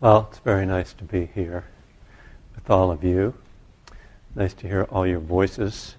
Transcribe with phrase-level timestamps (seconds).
[0.00, 1.64] Well, it's very nice to be here
[2.56, 3.32] with all of you.
[4.34, 5.94] Nice to hear all your voices.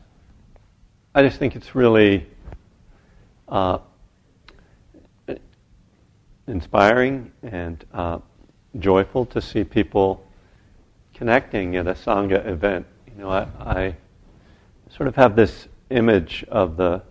[1.16, 2.28] I just think it's really
[3.48, 3.80] uh,
[6.46, 8.20] inspiring and uh,
[8.80, 10.28] joyful to see people
[11.14, 12.86] connecting at a Sangha event.
[13.08, 13.96] You know, I, I
[14.90, 17.02] sort of have this image of the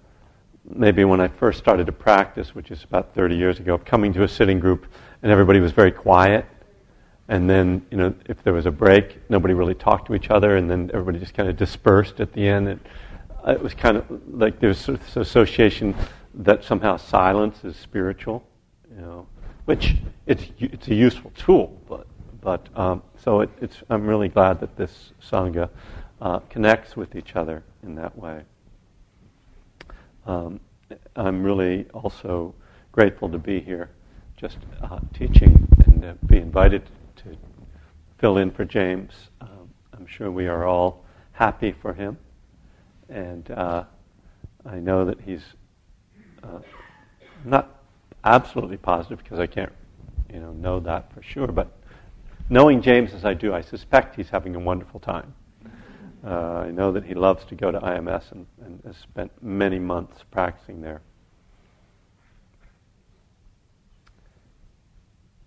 [0.68, 4.22] maybe when I first started to practice, which is about 30 years ago, coming to
[4.22, 4.86] a sitting group
[5.22, 6.44] and everybody was very quiet
[7.28, 10.56] and then, you know, if there was a break, nobody really talked to each other,
[10.56, 12.68] and then everybody just kind of dispersed at the end.
[12.68, 12.80] And
[13.46, 15.94] it was kind of like there's sort of this association
[16.34, 18.46] that somehow silence is spiritual,
[18.94, 19.26] you know,
[19.64, 19.96] which
[20.26, 22.06] it's it's a useful tool, but
[22.42, 25.70] but um, so it, it's I'm really glad that this sangha
[26.20, 28.42] uh, connects with each other in that way.
[30.26, 30.60] Um,
[31.16, 32.54] I'm really also
[32.92, 33.88] grateful to be here,
[34.36, 36.82] just uh, teaching and to be invited
[38.24, 39.12] fill in for James.
[39.42, 42.16] Um, I'm sure we are all happy for him,
[43.10, 43.84] and uh,
[44.64, 45.42] I know that he's
[46.42, 46.60] uh,
[47.44, 47.82] not
[48.24, 49.74] absolutely positive because I can't,
[50.32, 51.48] you know, know that for sure.
[51.48, 51.70] But
[52.48, 55.34] knowing James as I do, I suspect he's having a wonderful time.
[56.26, 59.78] Uh, I know that he loves to go to IMS and, and has spent many
[59.78, 61.02] months practicing there.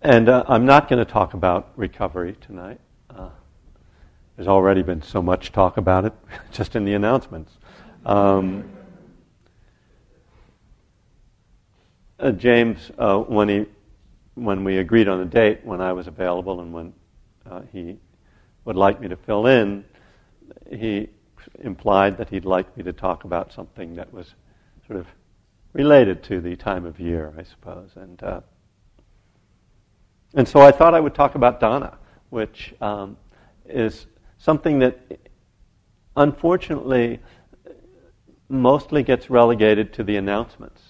[0.00, 2.78] And uh, I'm not going to talk about recovery tonight.
[3.10, 3.30] Uh,
[4.36, 6.12] there's already been so much talk about it
[6.52, 7.52] just in the announcements.
[8.06, 8.70] Um,
[12.20, 13.66] uh, James, uh, when he,
[14.34, 16.92] when we agreed on a date, when I was available, and when
[17.50, 17.98] uh, he
[18.64, 19.84] would like me to fill in,
[20.70, 21.08] he
[21.64, 24.34] implied that he'd like me to talk about something that was
[24.86, 25.08] sort of
[25.72, 28.40] related to the time of year, I suppose, and uh,
[30.34, 31.98] and so I thought I would talk about dana,
[32.30, 33.16] which um,
[33.66, 34.06] is
[34.38, 34.98] something that
[36.16, 37.20] unfortunately
[38.48, 40.82] mostly gets relegated to the announcements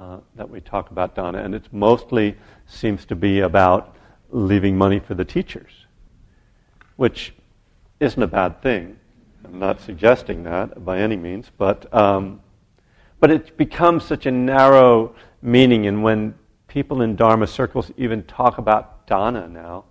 [0.00, 2.36] uh, that we talk about dana, and it mostly
[2.66, 3.96] seems to be about
[4.30, 5.86] leaving money for the teachers,
[6.96, 7.34] which
[8.00, 8.98] isn't a bad thing.
[9.44, 12.40] I'm not suggesting that by any means, but um,
[13.20, 16.34] but it becomes such a narrow meaning, and when
[16.74, 19.84] people in Dharma circles even talk about dana now,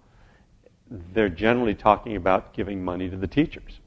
[1.13, 3.79] they're generally talking about giving money to the teachers.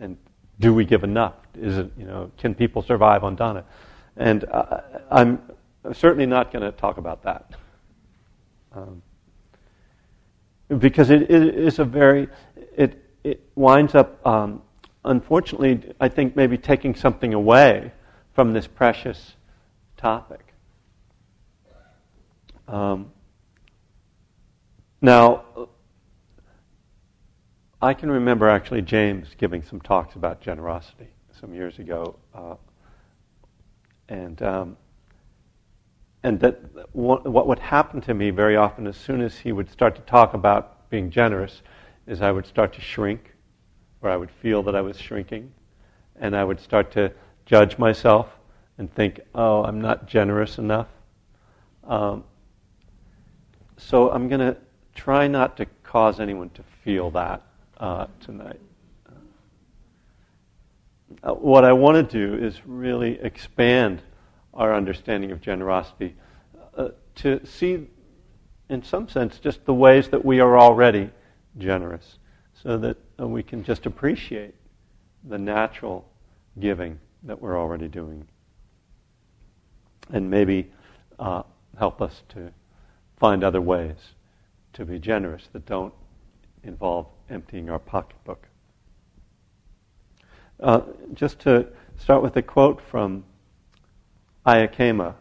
[0.00, 0.16] And
[0.58, 1.34] do we give enough?
[1.56, 3.64] Is it, you know, can people survive on dana?
[4.16, 5.40] And uh, I'm
[5.92, 7.52] certainly not going to talk about that.
[8.72, 9.00] Um,
[10.78, 12.26] because it, is a very,
[12.76, 14.62] it, it winds up, um,
[15.04, 17.92] unfortunately, I think maybe taking something away
[18.32, 19.36] from this precious
[19.96, 20.53] topic.
[22.66, 23.10] Um,
[25.00, 25.44] now,
[27.82, 31.08] I can remember actually James giving some talks about generosity
[31.38, 32.54] some years ago, uh,
[34.08, 34.76] and um,
[36.22, 36.58] and that
[36.94, 40.32] what, would happen to me very often as soon as he would start to talk
[40.32, 41.60] about being generous
[42.06, 43.34] is I would start to shrink,
[44.00, 45.52] or I would feel that I was shrinking,
[46.16, 47.12] and I would start to
[47.44, 48.28] judge myself
[48.78, 50.88] and think, oh, I'm not generous enough.
[51.86, 52.24] Um,
[53.76, 54.56] so I'm going to
[54.94, 57.42] try not to cause anyone to feel that
[57.78, 58.60] uh, tonight.
[61.22, 64.02] Uh, what I want to do is really expand
[64.52, 66.14] our understanding of generosity
[66.76, 67.86] uh, to see,
[68.68, 71.10] in some sense, just the ways that we are already
[71.58, 72.18] generous,
[72.62, 74.54] so that uh, we can just appreciate
[75.24, 76.06] the natural
[76.58, 78.26] giving that we're already doing.
[80.12, 80.70] And maybe
[81.18, 81.42] uh,
[81.78, 82.52] help us to
[83.24, 83.96] find other ways
[84.74, 85.94] to be generous that don't
[86.62, 88.48] involve emptying our pocketbook.
[90.60, 90.82] Uh,
[91.14, 93.24] just to start with a quote from
[94.44, 95.14] Ayya Khema,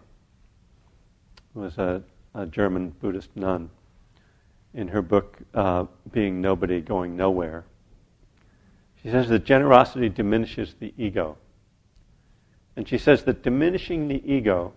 [1.54, 2.04] who was a,
[2.36, 3.70] a, German Buddhist nun,
[4.74, 7.64] in her book uh, Being Nobody, Going Nowhere.
[9.02, 11.38] She says that generosity diminishes the ego.
[12.76, 14.74] And she says that diminishing the ego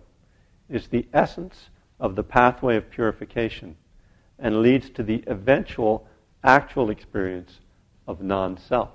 [0.69, 3.75] is the essence of the pathway of purification
[4.39, 6.07] and leads to the eventual
[6.43, 7.59] actual experience
[8.07, 8.89] of non self.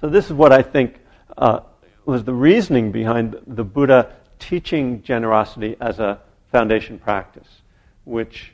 [0.00, 1.00] So, this is what I think
[1.36, 1.60] uh,
[2.04, 6.20] was the reasoning behind the Buddha teaching generosity as a
[6.50, 7.62] foundation practice,
[8.04, 8.52] which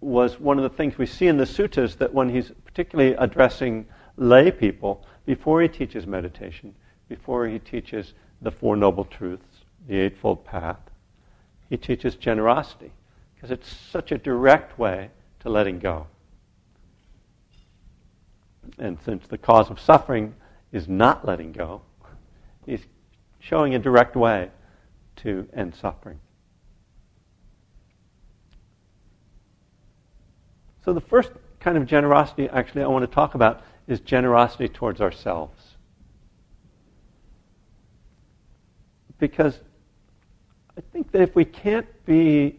[0.00, 3.86] was one of the things we see in the suttas that when he's particularly addressing
[4.16, 6.74] lay people, before he teaches meditation,
[7.08, 10.78] before he teaches the Four Noble Truths, the Eightfold Path,
[11.68, 12.92] he teaches generosity
[13.34, 15.10] because it's such a direct way
[15.40, 16.06] to letting go.
[18.78, 20.34] And since the cause of suffering
[20.72, 21.82] is not letting go,
[22.66, 22.86] he's
[23.38, 24.50] showing a direct way
[25.16, 26.20] to end suffering.
[30.84, 31.30] So, the first
[31.60, 35.76] kind of generosity, actually, I want to talk about is generosity towards ourselves.
[39.18, 39.58] Because
[40.78, 42.56] I think that if we can't be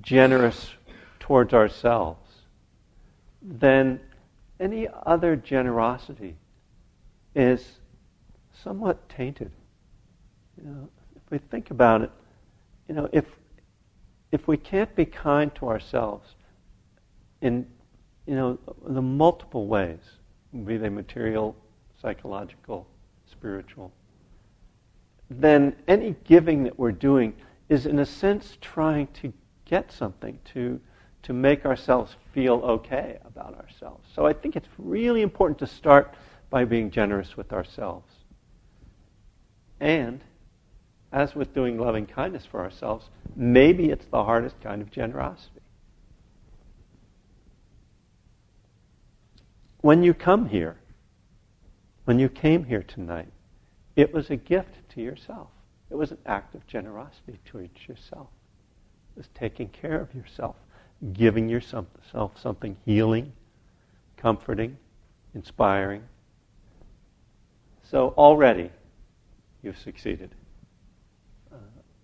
[0.00, 0.72] generous
[1.20, 2.28] towards ourselves,
[3.40, 4.00] then
[4.58, 6.36] any other generosity
[7.36, 7.78] is
[8.64, 9.52] somewhat tainted.
[10.56, 12.10] You know, if we think about it,
[12.88, 13.24] you know, if
[14.32, 16.34] if we can't be kind to ourselves
[17.40, 17.66] in
[18.26, 20.00] you know the multiple ways,
[20.64, 21.54] be they material,
[22.02, 22.88] psychological,
[23.30, 23.92] spiritual,
[25.30, 27.34] then any giving that we're doing
[27.68, 29.32] is in a sense trying to
[29.64, 30.80] get something to
[31.22, 34.08] to make ourselves feel okay about ourselves.
[34.14, 36.14] So I think it's really important to start
[36.48, 38.10] by being generous with ourselves.
[39.80, 40.22] And
[41.12, 45.60] as with doing loving kindness for ourselves, maybe it's the hardest kind of generosity.
[49.80, 50.76] When you come here,
[52.04, 53.28] when you came here tonight,
[53.98, 55.48] it was a gift to yourself.
[55.90, 58.28] It was an act of generosity towards yourself.
[59.16, 60.54] It was taking care of yourself,
[61.12, 61.88] giving yourself
[62.40, 63.32] something healing,
[64.16, 64.76] comforting,
[65.34, 66.04] inspiring.
[67.90, 68.70] So already
[69.62, 70.32] you've succeeded.
[71.52, 71.56] Uh,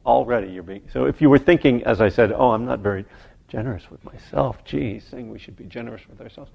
[0.04, 0.88] already you're being.
[0.92, 3.04] So if you were thinking, as I said, oh, I'm not very
[3.46, 6.50] generous with myself, gee, saying we should be generous with ourselves,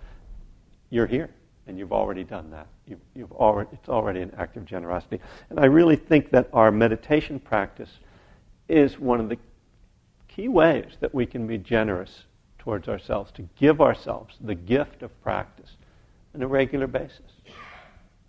[0.90, 1.30] you're here
[1.70, 2.68] and you've already done that.
[2.88, 5.20] You've, you've already, it's already an act of generosity.
[5.50, 7.92] And I really think that our meditation practice
[8.68, 9.38] is one of the
[10.28, 12.24] key ways that we can be generous
[12.58, 15.78] towards ourselves, to give ourselves the gift of practice
[16.34, 17.32] on a regular basis.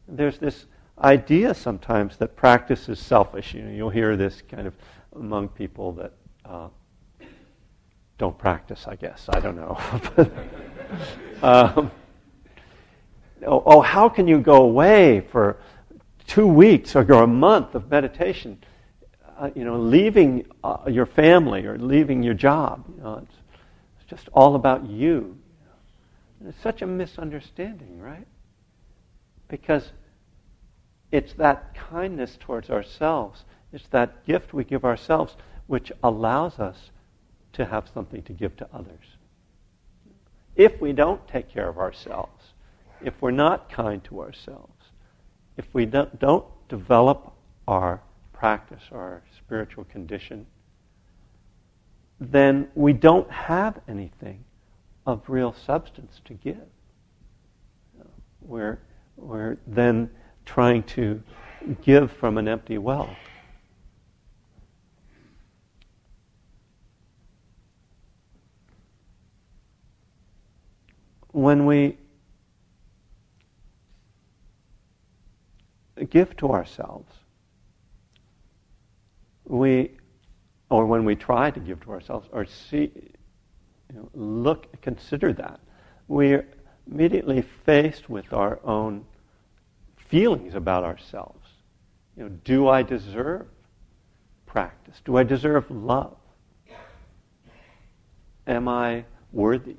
[0.06, 0.66] There's this
[0.98, 3.54] idea sometimes that practice is selfish.
[3.54, 4.74] You know, you'll hear this kind of
[5.16, 6.12] among people that
[6.44, 6.68] uh,
[8.18, 9.26] don't practice, I guess.
[9.30, 9.78] I don't know.
[11.42, 11.90] um,
[13.46, 15.58] oh, oh, how can you go away for
[16.26, 18.62] two weeks or a month of meditation?
[19.38, 22.84] Uh, you know, leaving uh, your family or leaving your job.
[22.96, 23.36] You know, it's,
[24.00, 25.38] it's just all about you.
[26.46, 28.26] it's such a misunderstanding, right?
[29.48, 29.90] Because
[31.10, 35.36] it's that kindness towards ourselves, it's that gift we give ourselves
[35.66, 36.90] which allows us
[37.52, 39.16] to have something to give to others.
[40.56, 42.39] If we don't take care of ourselves,
[43.02, 44.72] if we're not kind to ourselves,
[45.56, 47.32] if we don't, develop
[47.66, 48.00] our
[48.32, 50.46] practice, our spiritual condition,
[52.20, 54.44] then we don't have anything
[55.06, 56.66] of real substance to give.
[58.40, 58.78] We're,
[59.16, 60.10] we're then
[60.44, 61.22] trying to
[61.82, 63.14] give from an empty well.
[71.32, 71.96] When we
[76.10, 77.12] give to ourselves,
[79.44, 79.92] we,
[80.68, 82.92] or when we try to give to ourselves, or see,
[83.88, 85.60] you know, look, consider that,
[86.08, 86.46] we're
[86.90, 89.04] immediately faced with our own
[90.08, 91.48] feelings about ourselves.
[92.16, 93.46] You know, do I deserve
[94.46, 95.00] practice?
[95.04, 96.16] Do I deserve love?
[98.46, 99.76] Am I worthy?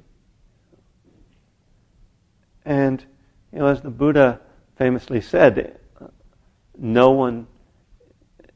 [2.64, 3.04] And
[3.52, 4.40] you know, as the Buddha
[4.78, 5.78] famously said,
[6.82, 7.46] no one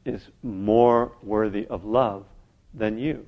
[0.04, 2.26] is more worthy of love
[2.74, 3.24] than you.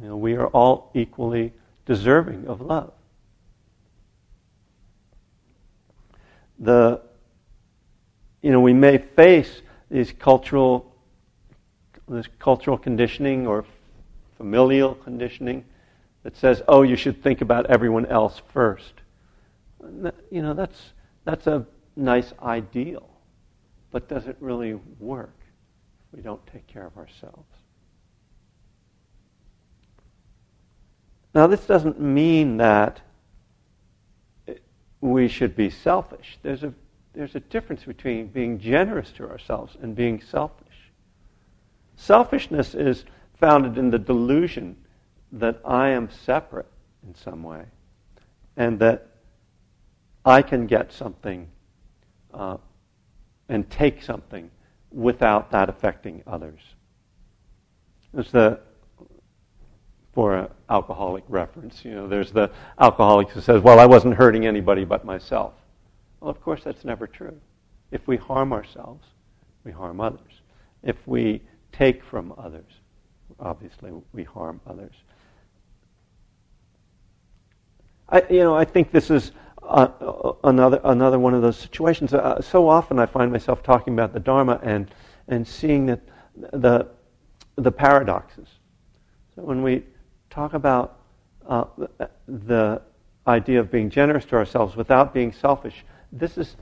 [0.00, 1.54] You know, we are all equally
[1.86, 2.92] deserving of love.
[6.58, 7.00] The,
[8.42, 10.92] you know, we may face these cultural,
[12.06, 13.64] this cultural conditioning or
[14.36, 15.64] familial conditioning
[16.24, 18.92] that says, "Oh, you should think about everyone else first.
[20.30, 20.92] You know, that's
[21.24, 21.66] that's a
[21.96, 23.08] nice ideal,
[23.94, 25.38] but does it really work
[26.08, 27.46] if we don't take care of ourselves?
[31.32, 33.00] Now, this doesn't mean that
[35.00, 36.38] we should be selfish.
[36.42, 36.74] There's a,
[37.12, 40.90] there's a difference between being generous to ourselves and being selfish.
[41.94, 43.04] Selfishness is
[43.38, 44.76] founded in the delusion
[45.30, 46.66] that I am separate
[47.06, 47.66] in some way
[48.56, 49.06] and that
[50.24, 51.48] I can get something
[52.32, 52.56] uh,
[53.48, 54.50] and take something
[54.90, 56.60] without that affecting others.
[58.16, 58.60] As the
[60.14, 61.84] for an alcoholic reference.
[61.84, 65.54] You know, there's the alcoholic who says, "Well, I wasn't hurting anybody but myself."
[66.20, 67.38] Well, of course, that's never true.
[67.90, 69.04] If we harm ourselves,
[69.64, 70.40] we harm others.
[70.82, 72.80] If we take from others,
[73.40, 74.94] obviously we harm others.
[78.08, 79.32] I, you know, I think this is
[79.68, 82.12] another another one of those situations.
[82.12, 84.90] Uh, so often I find myself talking about the Dharma and
[85.28, 86.00] and seeing that
[86.36, 86.88] the
[87.56, 88.48] the paradoxes.
[89.34, 89.84] So when we
[90.30, 91.00] talk about
[91.48, 91.64] uh,
[92.26, 92.82] the
[93.26, 96.56] idea of being generous to ourselves without being selfish, this is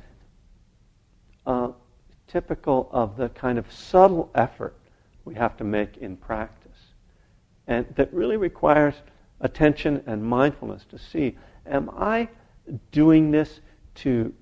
[1.46, 1.68] uh,
[2.28, 4.76] typical of the kind of subtle effort
[5.24, 6.78] we have to make in practice,
[7.66, 8.94] and that really requires
[9.40, 12.28] attention and mindfulness to see: Am I
[12.90, 13.60] doing this
[13.96, 14.32] to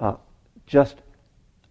[0.00, 0.16] uh,
[0.66, 0.96] just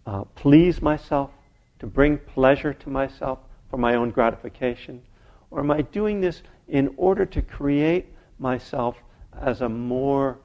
[0.06, 1.30] uh, please myself,
[1.78, 3.38] to bring pleasure to myself
[3.70, 5.02] for my own gratification?
[5.50, 8.06] Or am I doing this in order to create
[8.38, 8.96] myself
[9.40, 10.38] as a more,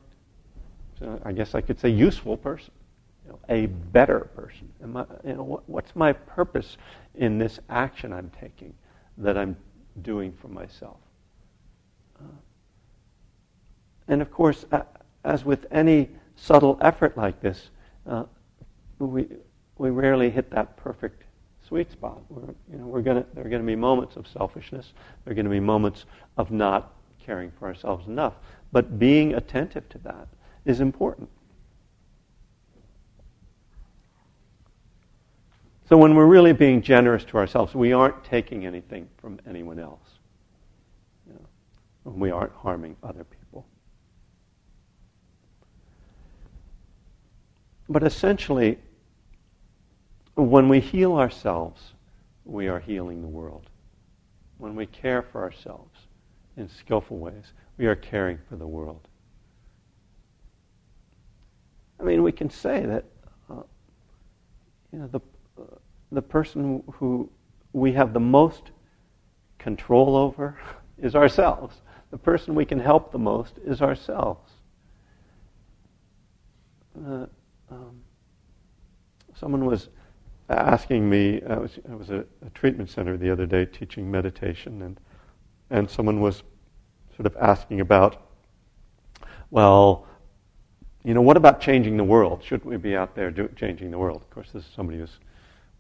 [1.23, 2.71] I guess I could say, useful person,
[3.25, 4.71] you know, a better person?
[4.95, 6.77] I, you know, what, what's my purpose
[7.15, 8.73] in this action I'm taking
[9.17, 9.55] that I'm
[10.01, 10.97] doing for myself?
[12.19, 12.27] Uh,
[14.07, 14.65] and of course,
[15.23, 17.69] as with any subtle effort like this,
[18.07, 18.23] uh,
[18.99, 19.27] we,
[19.77, 21.23] we rarely hit that perfect
[21.67, 22.21] sweet spot.
[22.29, 24.93] We're, you know, we're gonna, there are going to be moments of selfishness.
[25.23, 26.05] There are going to be moments
[26.37, 28.33] of not caring for ourselves enough.
[28.71, 30.27] But being attentive to that
[30.65, 31.29] is important.
[35.87, 40.07] So when we're really being generous to ourselves, we aren't taking anything from anyone else.
[41.27, 43.40] You know, we aren't harming other people.
[47.91, 48.79] But essentially,
[50.35, 51.91] when we heal ourselves,
[52.45, 53.69] we are healing the world.
[54.59, 55.99] When we care for ourselves
[56.55, 59.09] in skillful ways, we are caring for the world.
[61.99, 63.03] I mean, we can say that
[63.49, 63.63] uh,
[64.93, 65.19] you know the
[65.61, 65.75] uh,
[66.13, 67.29] the person who
[67.73, 68.71] we have the most
[69.59, 70.57] control over
[70.97, 71.81] is ourselves.
[72.09, 74.49] The person we can help the most is ourselves.
[77.05, 77.25] Uh,
[77.71, 78.01] um,
[79.39, 79.89] someone was
[80.49, 84.81] asking me, I was, I was at a treatment center the other day teaching meditation,
[84.81, 84.99] and,
[85.69, 86.43] and someone was
[87.15, 88.27] sort of asking about,
[89.49, 90.05] well,
[91.03, 92.43] you know, what about changing the world?
[92.43, 94.21] Shouldn't we be out there do, changing the world?
[94.21, 95.17] Of course, this is somebody who's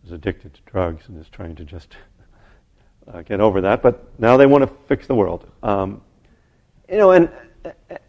[0.03, 1.95] was addicted to drugs and is trying to just
[3.13, 5.47] uh, get over that, but now they want to fix the world.
[5.61, 6.01] Um,
[6.89, 7.29] you know, and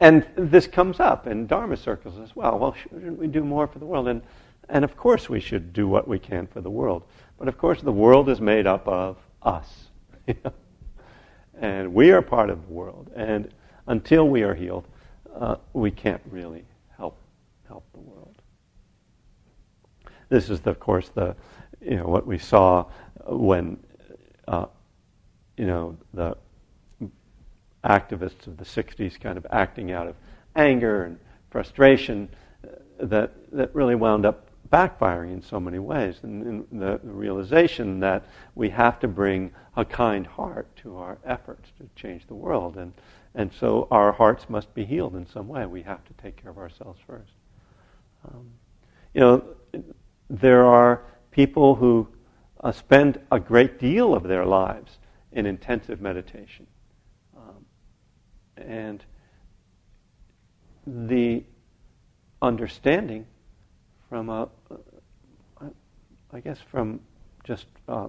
[0.00, 2.58] and this comes up in Dharma circles as well.
[2.58, 4.08] Well, shouldn't we do more for the world?
[4.08, 4.22] And,
[4.68, 7.04] and of course we should do what we can for the world.
[7.38, 9.88] But of course the world is made up of us.
[11.60, 13.10] and we are part of the world.
[13.14, 13.52] And
[13.86, 14.86] until we are healed,
[15.34, 16.64] uh, we can't really
[16.96, 17.18] help,
[17.66, 18.36] help the world.
[20.28, 21.36] This is, of course, the,
[21.80, 22.86] you know, what we saw
[23.26, 23.78] when,
[24.48, 24.66] uh,
[25.56, 26.36] you know, the
[27.84, 30.14] activists of the 60s kind of acting out of
[30.54, 31.18] anger and
[31.50, 32.28] frustration
[32.64, 32.68] uh,
[33.00, 36.16] that, that really wound up backfiring in so many ways.
[36.22, 38.24] And, and the, the, realization that
[38.54, 42.76] we have to bring a kind heart to our efforts to change the world.
[42.76, 42.94] And,
[43.34, 45.66] and so our hearts must be healed in some way.
[45.66, 47.32] We have to take care of ourselves first.
[48.26, 48.50] Um,
[49.12, 49.44] you know,
[50.30, 52.08] there are people who
[52.60, 54.98] uh, spend a great deal of their lives
[55.32, 56.66] in intensive meditation
[58.56, 59.04] and
[60.86, 61.44] the
[62.40, 63.26] understanding
[64.08, 64.48] from a,
[66.32, 67.00] I guess from
[67.44, 68.08] just uh,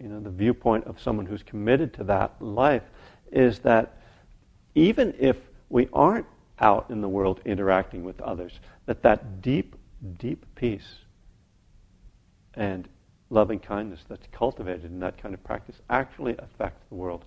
[0.00, 2.82] you know the viewpoint of someone who's committed to that life
[3.30, 3.98] is that
[4.74, 5.36] even if
[5.68, 6.26] we aren't
[6.58, 9.74] out in the world interacting with others, that that deep,
[10.18, 10.96] deep peace
[12.54, 12.88] and
[13.30, 17.24] loving kindness that's cultivated in that kind of practice actually affects the world.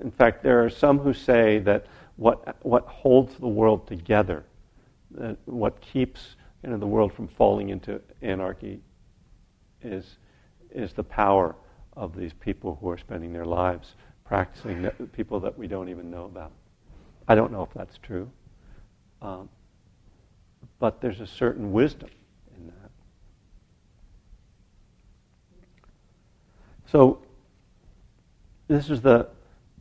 [0.00, 4.44] In fact, there are some who say that what, what holds the world together,
[5.12, 8.80] that what keeps you know, the world from falling into anarchy,
[9.82, 10.18] is,
[10.70, 11.54] is the power
[11.96, 16.24] of these people who are spending their lives practicing, people that we don't even know
[16.24, 16.50] about.
[17.28, 18.30] I don't know if that's true,
[19.22, 19.48] um,
[20.78, 22.10] but there's a certain wisdom
[22.56, 22.90] in that.
[26.86, 27.22] So,
[28.68, 29.28] this is the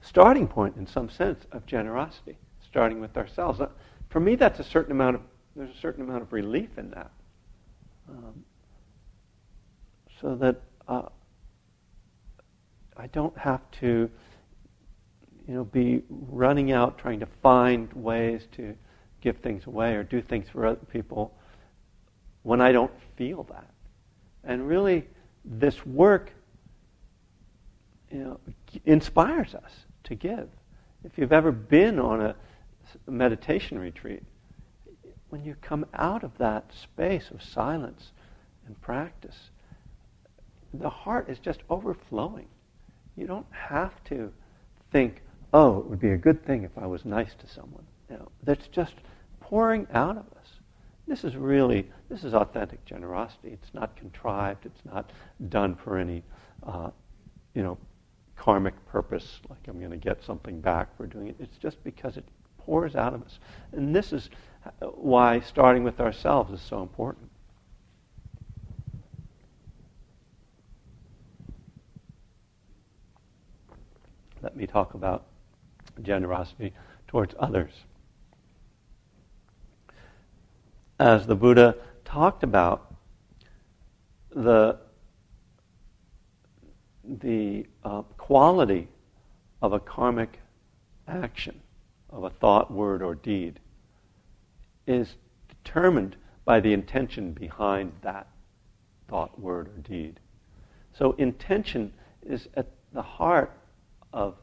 [0.06, 3.60] starting point, in some sense, of generosity, starting with ourselves.
[3.60, 3.68] Uh,
[4.10, 5.22] for me, that's a certain amount of
[5.56, 7.12] there's a certain amount of relief in that,
[8.10, 8.44] um,
[10.20, 11.04] so that uh,
[12.98, 14.10] I don't have to,
[15.48, 18.76] you know, be running out trying to find ways to
[19.22, 21.34] give things away or do things for other people
[22.44, 23.70] when I don't feel that.
[24.44, 25.08] And really,
[25.46, 26.32] this work,
[28.12, 28.40] you know,
[28.86, 30.50] inspires us to give.
[31.04, 32.36] If you've ever been on a
[33.08, 34.24] meditation retreat,
[35.30, 38.12] when you come out of that space of silence
[38.66, 39.50] and practice,
[40.74, 42.48] the heart is just overflowing.
[43.16, 44.32] You don't have to
[44.92, 45.22] think,
[45.54, 47.86] oh, it would be a good thing if I was nice to someone.
[48.10, 48.94] You know, that's just
[49.40, 50.48] pouring out of us.
[51.08, 53.50] This is really, this is authentic generosity.
[53.50, 54.66] It's not contrived.
[54.66, 55.12] It's not
[55.50, 56.24] done for any,
[56.66, 56.90] uh,
[57.54, 57.78] you know,
[58.36, 61.36] karmic purpose, like I'm going to get something back for doing it.
[61.40, 62.26] It's just because it
[62.58, 63.40] pours out of us.
[63.72, 64.30] And this is
[64.82, 67.30] why starting with ourselves is so important.
[74.42, 75.26] Let me talk about
[76.02, 76.74] generosity
[77.08, 77.72] towards others.
[81.00, 82.94] As the Buddha talked about
[84.30, 84.78] the,
[87.08, 88.88] the uh, quality
[89.62, 90.40] of a karmic
[91.08, 91.62] action,
[92.10, 93.60] of a thought, word, or deed,
[94.88, 95.16] is
[95.48, 98.28] determined by the intention behind that
[99.08, 100.20] thought, word, or deed.
[100.94, 101.94] So intention
[102.26, 103.52] is at the heart
[104.14, 104.36] of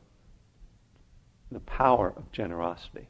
[1.50, 3.08] the power of generosity.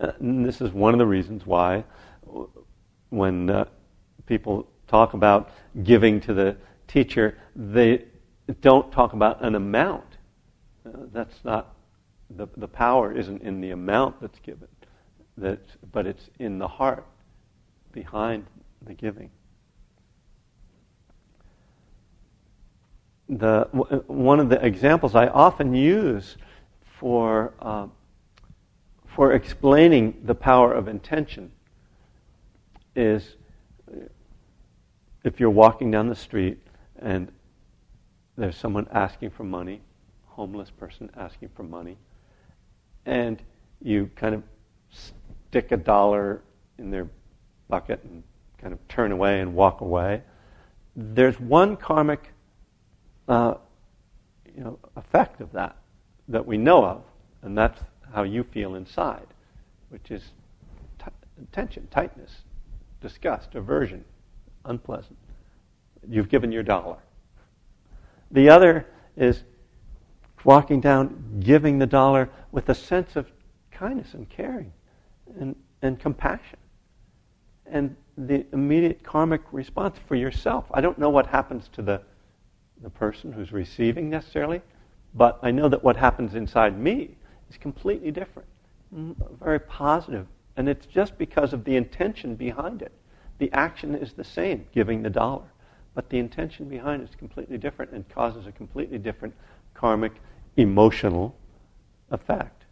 [0.00, 1.84] Uh, and this is one of the reasons why,
[3.10, 3.64] when uh,
[4.26, 5.50] people talk about
[5.82, 6.56] giving to the
[6.92, 8.04] teacher, they
[8.60, 10.04] don't talk about an amount.
[10.86, 11.74] Uh, that's not
[12.30, 14.68] the the power isn't in the amount that's given,
[15.36, 15.60] that
[15.92, 17.06] but it's in the heart
[17.92, 18.46] behind
[18.84, 19.30] the giving.
[23.38, 23.62] the,
[24.06, 26.36] one of the examples I often use
[26.98, 27.86] for, uh,
[29.06, 31.52] for explaining the power of intention
[32.94, 33.36] is
[35.24, 36.58] if you're walking down the street
[37.02, 37.30] and
[38.36, 39.82] there's someone asking for money,
[40.26, 41.98] homeless person asking for money,
[43.04, 43.42] and
[43.82, 44.42] you kind of
[44.90, 46.42] stick a dollar
[46.78, 47.08] in their
[47.68, 48.22] bucket and
[48.58, 50.22] kind of turn away and walk away,
[50.94, 52.32] there's one karmic
[53.28, 53.54] uh,
[54.54, 55.76] you know, effect of that
[56.28, 57.02] that we know of,
[57.42, 57.80] and that's
[58.12, 59.26] how you feel inside,
[59.88, 60.22] which is
[60.98, 61.06] t-
[61.50, 62.42] tension, tightness,
[63.00, 64.04] disgust, aversion,
[64.64, 65.16] unpleasant.
[66.08, 66.98] You've given your dollar.
[68.30, 68.86] The other
[69.16, 69.44] is
[70.44, 73.30] walking down, giving the dollar with a sense of
[73.70, 74.72] kindness and caring
[75.38, 76.58] and, and compassion.
[77.66, 80.66] And the immediate karmic response for yourself.
[80.72, 82.02] I don't know what happens to the
[82.82, 84.60] the person who's receiving necessarily,
[85.14, 87.16] but I know that what happens inside me
[87.48, 88.48] is completely different,
[89.40, 90.26] very positive.
[90.56, 92.92] and it's just because of the intention behind it.
[93.38, 95.46] The action is the same, giving the dollar,
[95.94, 99.34] but the intention behind it is completely different and causes a completely different
[99.74, 100.12] karmic
[100.56, 101.36] emotional
[102.10, 102.64] effect.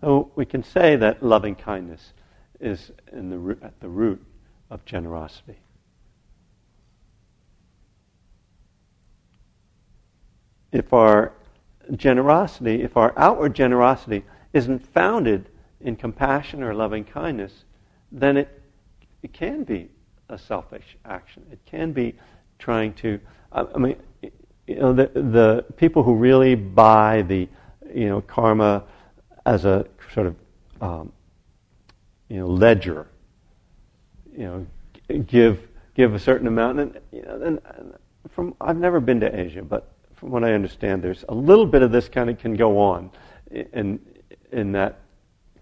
[0.00, 2.12] So we can say that loving kindness
[2.60, 4.24] is the, at the root
[4.70, 5.58] of generosity.
[10.70, 11.32] If our
[11.96, 15.48] generosity, if our outward generosity isn't founded
[15.80, 17.52] in compassion or loving kindness,
[18.12, 18.62] then it,
[19.22, 19.88] it can be
[20.28, 21.44] a selfish action.
[21.50, 22.14] It can be
[22.58, 23.20] trying to,
[23.52, 23.96] I mean,
[24.66, 27.48] you know, the, the people who really buy the,
[27.94, 28.84] you know, karma
[29.44, 30.36] as a sort of
[30.80, 31.12] um,
[32.28, 33.06] you know, ledger.
[34.36, 34.66] You
[35.08, 35.60] know, give
[35.94, 37.60] give a certain amount, and you know, and,
[38.30, 41.82] from I've never been to Asia, but from what I understand, there's a little bit
[41.82, 43.10] of this kind of can go on
[43.50, 44.00] in
[44.52, 44.98] in that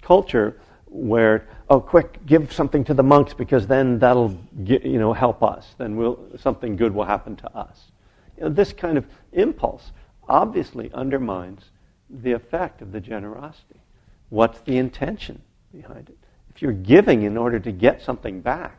[0.05, 5.43] culture where oh quick give something to the monks because then that'll you know help
[5.43, 7.90] us then we'll, something good will happen to us
[8.37, 9.93] you know, this kind of impulse
[10.29, 11.71] obviously undermines
[12.09, 13.81] the effect of the generosity
[14.29, 15.40] what's the intention
[15.73, 16.19] behind it
[16.55, 18.79] if you're giving in order to get something back,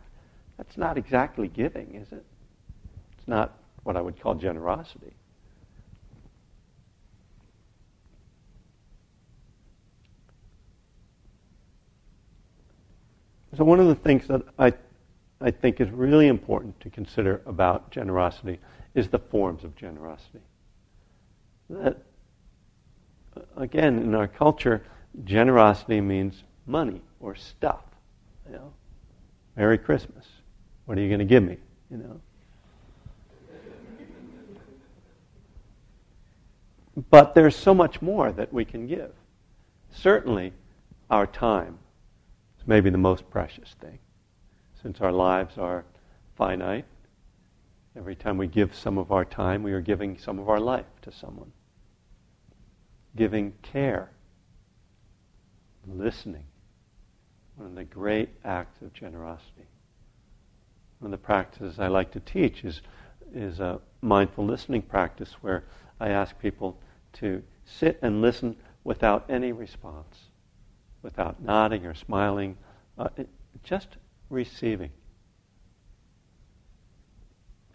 [0.58, 2.24] that's not exactly giving, is it?
[3.18, 5.12] It's not what I would call generosity.
[13.58, 14.74] So, one of the things that I,
[15.40, 18.60] I think is really important to consider about generosity
[18.94, 20.42] is the forms of generosity.
[21.70, 21.98] That,
[23.56, 24.84] again, in our culture,
[25.24, 27.84] generosity means money or stuff.
[28.48, 28.74] You know,
[29.56, 30.26] Merry Christmas.
[30.86, 31.58] What are you going to give me?
[31.92, 32.22] you know.
[37.10, 39.12] But there's so much more that we can give.
[39.92, 40.54] Certainly,
[41.10, 41.78] our time
[42.66, 44.00] maybe the most precious thing.
[44.82, 45.86] Since our lives are
[46.36, 46.86] finite,
[47.98, 50.86] every time we give some of our time, we are giving some of our life
[51.04, 51.52] to someone.
[53.16, 54.12] Giving care,
[55.88, 56.46] listening,
[57.56, 59.68] one of the great acts of generosity.
[61.00, 62.82] One of the practices I like to teach is,
[63.34, 65.64] is a mindful listening practice where
[66.00, 66.80] I ask people
[67.14, 70.30] to sit and listen without any response,
[71.06, 72.58] without nodding or smiling,
[72.98, 73.08] uh,
[73.64, 73.90] just
[74.32, 74.90] receiving.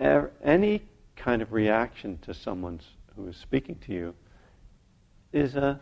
[0.01, 0.83] Any
[1.15, 2.81] kind of reaction to someone
[3.15, 4.15] who is speaking to you
[5.33, 5.81] is a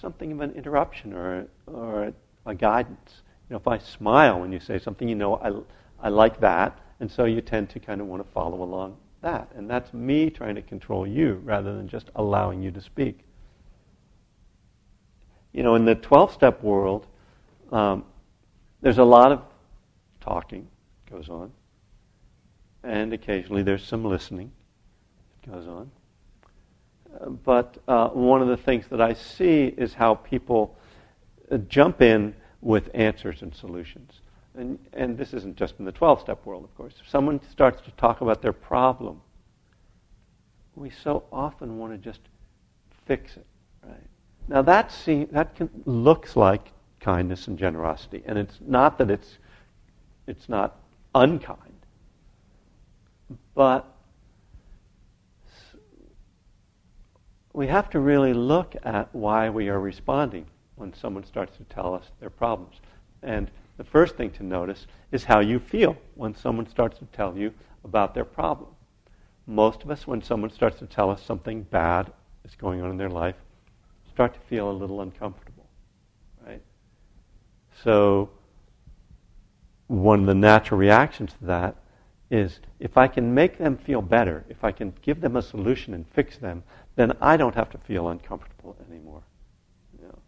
[0.00, 2.12] something of an interruption or, or a,
[2.46, 3.22] a guidance.
[3.48, 6.78] You know, if I smile when you say something, you know, I, I like that,
[7.00, 9.50] and so you tend to kind of want to follow along that.
[9.56, 13.24] And that's me trying to control you rather than just allowing you to speak.
[15.52, 17.06] You know, in the 12 step world,
[17.72, 18.04] um,
[18.80, 19.42] there's a lot of
[20.20, 20.68] talking
[21.10, 21.50] goes on,
[22.84, 24.52] and occasionally there's some listening
[25.42, 25.90] that goes on.
[27.44, 30.76] But uh, one of the things that I see is how people
[31.50, 34.20] uh, jump in with answers and solutions.
[34.54, 36.94] And, and this isn't just in the 12 step world, of course.
[37.00, 39.20] If someone starts to talk about their problem,
[40.76, 42.20] we so often want to just
[43.06, 43.46] fix it?
[44.48, 48.22] Now that, seem, that can, looks like kindness and generosity.
[48.26, 49.38] And it's not that it's,
[50.26, 50.76] it's not
[51.14, 51.86] unkind,
[53.54, 53.86] but
[57.52, 61.94] we have to really look at why we are responding when someone starts to tell
[61.94, 62.76] us their problems.
[63.22, 67.36] And the first thing to notice is how you feel when someone starts to tell
[67.36, 67.52] you
[67.84, 68.70] about their problem.
[69.46, 72.12] Most of us, when someone starts to tell us something bad
[72.44, 73.34] is going on in their life,
[74.12, 75.66] start to feel a little uncomfortable,
[76.46, 76.62] right?
[77.82, 78.30] So,
[79.86, 81.76] one of the natural reactions to that
[82.30, 85.94] is if I can make them feel better, if I can give them a solution
[85.94, 86.62] and fix them,
[86.96, 89.22] then I don't have to feel uncomfortable anymore.
[89.98, 90.18] You know?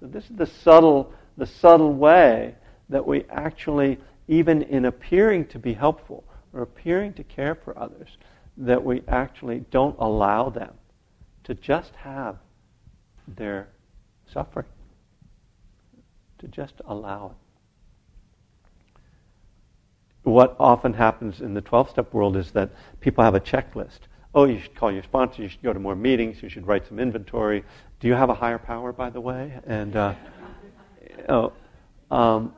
[0.00, 2.54] So this is the subtle, the subtle way
[2.88, 8.16] that we actually, even in appearing to be helpful or appearing to care for others,
[8.56, 10.74] that we actually don't allow them
[11.44, 12.36] to just have
[13.36, 13.68] their
[14.32, 14.66] suffering,
[16.38, 17.36] to just allow it.
[20.22, 24.00] What often happens in the 12 step world is that people have a checklist.
[24.34, 26.86] Oh, you should call your sponsor, you should go to more meetings, you should write
[26.86, 27.64] some inventory.
[27.98, 29.58] Do you have a higher power, by the way?
[29.66, 30.14] And, uh,
[31.28, 31.52] oh,
[32.10, 32.54] um,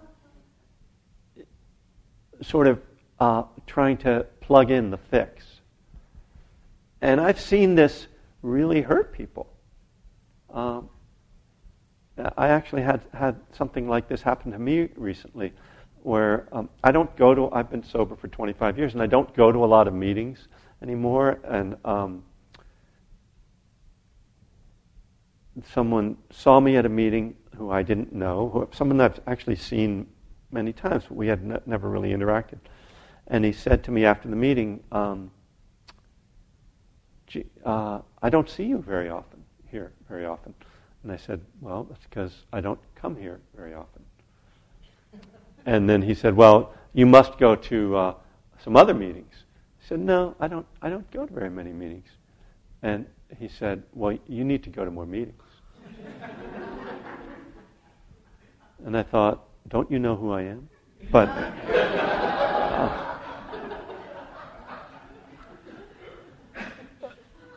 [2.43, 2.81] sort of
[3.21, 5.45] uh, trying to plug in the fix.
[7.01, 8.07] And I've seen this
[8.43, 9.52] really hurt people.
[10.53, 10.89] Um,
[12.37, 15.53] I actually had, had something like this happen to me recently
[16.03, 19.33] where um, I don't go to, I've been sober for 25 years, and I don't
[19.35, 20.49] go to a lot of meetings
[20.83, 21.39] anymore.
[21.45, 22.25] And um,
[25.73, 30.07] someone saw me at a meeting who I didn't know, who, someone I've actually seen
[30.51, 32.59] many times, but we had ne- never really interacted.
[33.29, 35.31] And he said to me after the meeting, um,
[37.65, 39.32] uh, I don't see you very often
[39.73, 40.55] here, very often.
[41.03, 44.05] And I said, Well, that's because I don't come here very often.
[45.67, 48.15] And then he said, Well, you must go to uh,
[48.63, 49.35] some other meetings.
[49.85, 52.09] I said, No, I don't, I don't go to very many meetings.
[52.83, 53.07] And
[53.37, 55.43] he said, Well, you need to go to more meetings.
[58.85, 60.69] and I thought, Don't you know who I am?
[61.11, 62.09] But.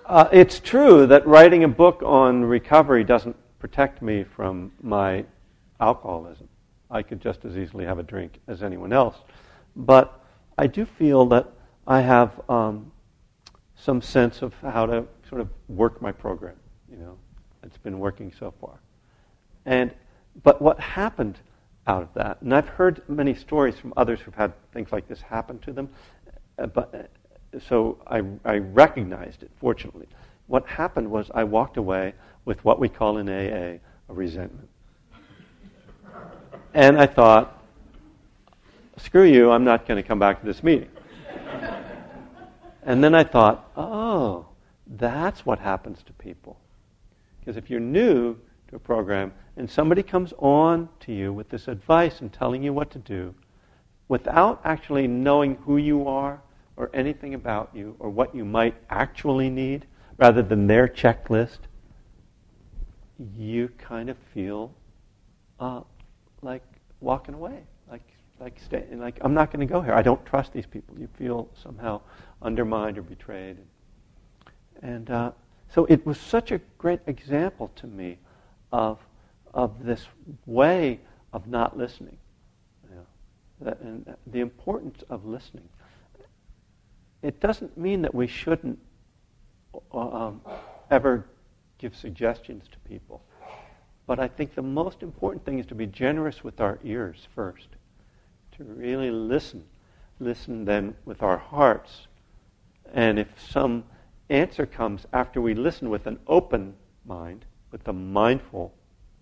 [0.08, 5.26] Uh, it's true that writing a book on recovery doesn't protect me from my
[5.80, 6.48] alcoholism.
[6.92, 9.16] I could just as easily have a drink as anyone else.
[9.76, 10.24] But
[10.60, 11.52] I do feel that
[11.88, 12.92] I have um,
[13.76, 16.56] some sense of how to sort of work my program.
[16.88, 17.18] You know,
[17.64, 18.80] it's been working so far.
[19.66, 19.92] And
[20.44, 21.40] but what happened
[21.88, 25.22] out of that, and I've heard many stories from others who've had things like this
[25.22, 25.90] happen to them,
[26.60, 27.10] uh, but
[27.62, 30.08] so I, I recognized it, fortunately.
[30.48, 32.14] What happened was I walked away
[32.46, 34.70] with what we call in AA a resentment.
[36.74, 37.64] And I thought,
[38.98, 40.90] screw you, I'm not going to come back to this meeting.
[42.84, 44.46] and then I thought, oh,
[44.86, 46.60] that's what happens to people.
[47.40, 48.36] Because if you're new
[48.68, 52.74] to a program and somebody comes on to you with this advice and telling you
[52.74, 53.34] what to do,
[54.08, 56.42] without actually knowing who you are
[56.78, 59.86] or anything about you or what you might actually need,
[60.18, 61.60] rather than their checklist,
[63.38, 64.74] you kind of feel
[65.60, 65.82] uh,
[66.42, 66.64] like
[67.00, 68.04] walking away, like
[68.40, 69.94] like stay, like I'm not going to go here.
[69.94, 70.98] I don't trust these people.
[71.00, 72.02] You feel somehow
[72.42, 73.58] undermined or betrayed,
[74.82, 75.32] and uh,
[75.70, 78.18] so it was such a great example to me
[78.72, 79.00] of
[79.54, 80.08] of this
[80.46, 81.00] way
[81.32, 82.18] of not listening,
[83.62, 85.70] that, and the importance of listening.
[87.26, 88.78] It doesn't mean that we shouldn't
[89.92, 90.42] uh, um,
[90.92, 91.26] ever
[91.80, 93.24] give suggestions to people.
[94.06, 97.68] But I think the most important thing is to be generous with our ears first,
[98.58, 99.64] to really listen.
[100.20, 102.06] Listen then with our hearts.
[102.94, 103.86] And if some
[104.30, 106.76] answer comes after we listen with an open
[107.08, 108.72] mind, with a mindful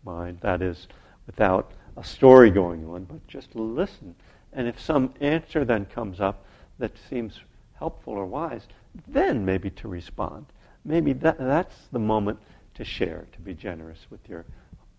[0.03, 0.89] mind, that is,
[1.25, 4.13] without a story going on, but just listen.
[4.51, 6.45] And if some answer then comes up
[6.79, 7.39] that seems
[7.83, 8.65] helpful or wise,
[9.09, 10.45] then maybe to respond.
[10.85, 12.39] Maybe that, that's the moment
[12.75, 14.45] to share, to be generous with your,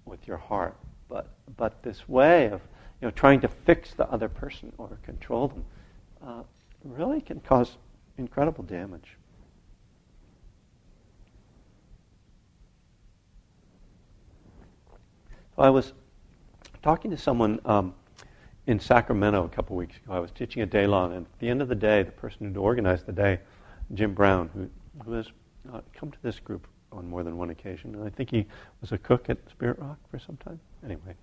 [0.05, 0.77] with your heart.
[1.09, 2.61] But, but this way of
[3.01, 5.65] you know, trying to fix the other person or control them
[6.23, 6.43] uh,
[6.85, 7.79] really can cause
[8.19, 9.17] incredible damage.
[15.57, 15.95] So I was
[16.83, 17.95] talking to someone um,
[18.67, 20.13] in Sacramento a couple weeks ago.
[20.15, 22.55] I was teaching a day long, and at the end of the day, the person
[22.55, 23.41] who organized the day,
[23.93, 24.69] Jim Brown, who,
[25.05, 25.27] who has
[25.73, 28.47] uh, come to this group on more than one occasion, and I think he
[28.81, 30.61] was a cook at Spirit Rock for some time.
[30.85, 31.15] Anyway,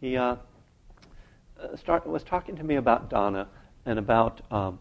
[0.00, 0.36] he uh,
[1.60, 3.48] uh start, was talking to me about dana
[3.84, 4.78] and about um,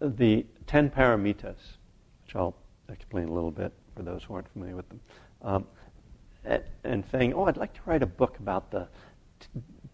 [0.00, 1.76] the ten paramitas,
[2.24, 2.56] which I'll
[2.88, 5.00] explain a little bit for those who aren't familiar with them,
[5.42, 5.66] um,
[6.84, 8.88] and, saying, "Oh, I'd like to write a book about the
[9.40, 9.48] t-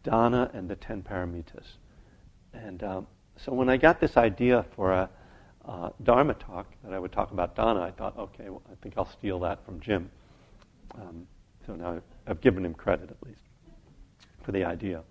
[0.05, 1.79] dana and the ten paramitas."
[2.53, 5.11] And um, so when I got this idea for a
[5.67, 8.95] uh, Dharma talk that I would talk about dana, I thought, okay, well, I think
[8.97, 10.11] I'll steal that from Jim.
[10.95, 11.27] Um,
[11.67, 13.41] so now I've, I've, given him credit at least
[14.43, 15.03] for the idea.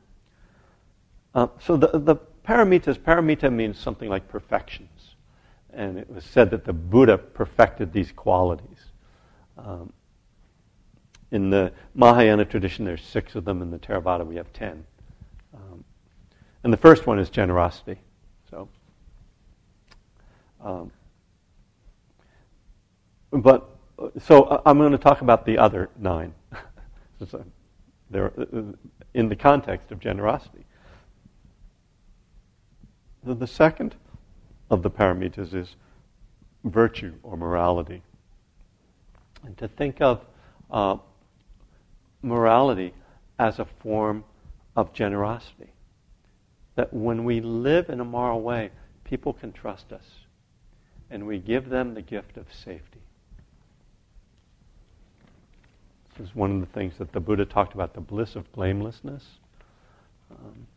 [1.34, 2.16] Uh, so the, the
[2.48, 5.16] paramitas, paramita means something like perfections.
[5.74, 8.92] And it was said that the Buddha perfected these qualities.
[9.58, 9.92] Um,
[11.34, 13.62] in the Mahayana tradition, there's six of them.
[13.62, 14.86] In the Theravada, we have ten.
[15.54, 15.84] Um,
[16.64, 17.98] and the first one is generosity.
[18.50, 18.70] So
[20.64, 20.92] um,
[23.32, 23.70] but
[24.20, 26.34] so I'm going to talk about the other nine.
[28.10, 28.62] They're uh,
[29.14, 30.66] in the context of generosity.
[33.24, 33.96] The second
[34.70, 35.76] of the paramitas is
[36.64, 38.04] virtue or morality.
[39.44, 40.26] And to think of
[40.70, 40.98] uh,
[42.24, 42.94] morality
[43.38, 44.24] as a form
[44.76, 45.72] of generosity.
[46.76, 48.72] That when we live in a moral way,
[49.04, 50.06] people can trust us
[51.12, 53.02] and we give them the gift of safety.
[56.18, 59.24] This is one of the things that the Buddha talked about the bliss of blamelessness.
[60.32, 60.68] Um,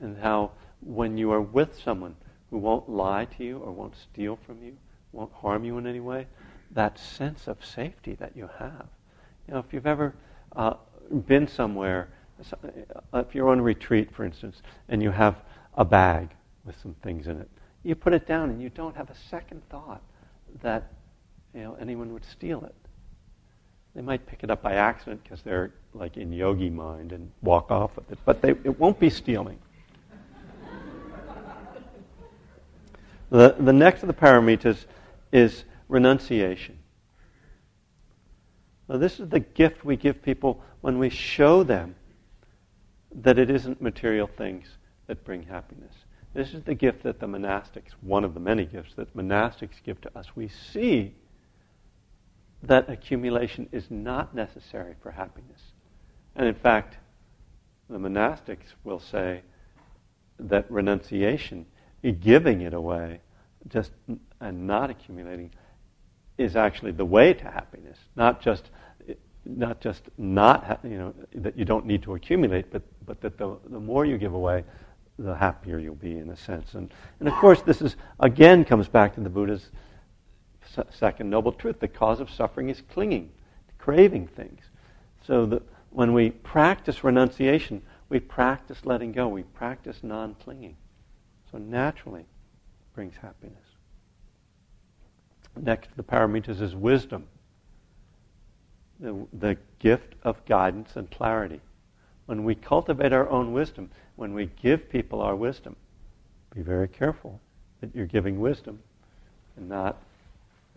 [0.00, 2.16] and how when you are with someone
[2.50, 4.76] who won't lie to you or won't steal from you,
[5.12, 6.26] won't harm you in any way,
[6.72, 8.86] that sense of safety that you have.
[9.46, 10.14] You know, if you've ever
[10.56, 10.74] uh,
[11.26, 12.08] been somewhere,
[13.14, 15.36] if you're on retreat, for instance, and you have
[15.76, 16.30] a bag
[16.64, 17.48] with some things in it,
[17.82, 20.02] you put it down and you don't have a second thought
[20.62, 20.92] that
[21.54, 22.74] you know, anyone would steal it.
[23.94, 27.70] They might pick it up by accident because they're like in yogi mind and walk
[27.70, 29.58] off with it, but they, it won't be stealing.
[33.30, 34.86] the, the next of the paramitas
[35.32, 36.78] is renunciation.
[38.88, 41.94] Now, this is the gift we give people when we show them
[43.10, 44.66] that it isn't material things
[45.06, 45.94] that bring happiness.
[46.34, 49.98] This is the gift that the monastics, one of the many gifts that monastics give
[50.02, 50.36] to us.
[50.36, 51.14] We see
[52.64, 55.58] that accumulation is not necessary for happiness.
[56.36, 56.98] And in fact,
[57.88, 59.40] the monastics will say
[60.38, 61.64] that renunciation,
[62.20, 63.22] giving it away,
[63.68, 63.92] just
[64.38, 65.50] and not accumulating,
[66.36, 67.96] is actually the way to happiness.
[68.16, 68.68] Not just,
[69.44, 73.56] not just not you know that you don't need to accumulate, but but that the
[73.68, 74.64] the more you give away,
[75.18, 76.74] the happier you'll be in a sense.
[76.74, 79.70] And, and of course, this is again comes back to the Buddha's
[80.90, 81.80] second noble truth.
[81.80, 83.30] The cause of suffering is clinging,
[83.78, 84.62] craving things.
[85.26, 89.28] So that when we practice renunciation, we practice letting go.
[89.28, 90.76] We practice non-clinging.
[91.50, 92.26] So naturally,
[92.94, 93.58] brings happiness.
[95.60, 97.26] Next the paramitas is wisdom,
[99.00, 101.60] the, the gift of guidance and clarity.
[102.26, 105.76] when we cultivate our own wisdom, when we give people our wisdom,
[106.54, 107.40] be very careful
[107.80, 108.78] that you're giving wisdom
[109.56, 110.00] and not,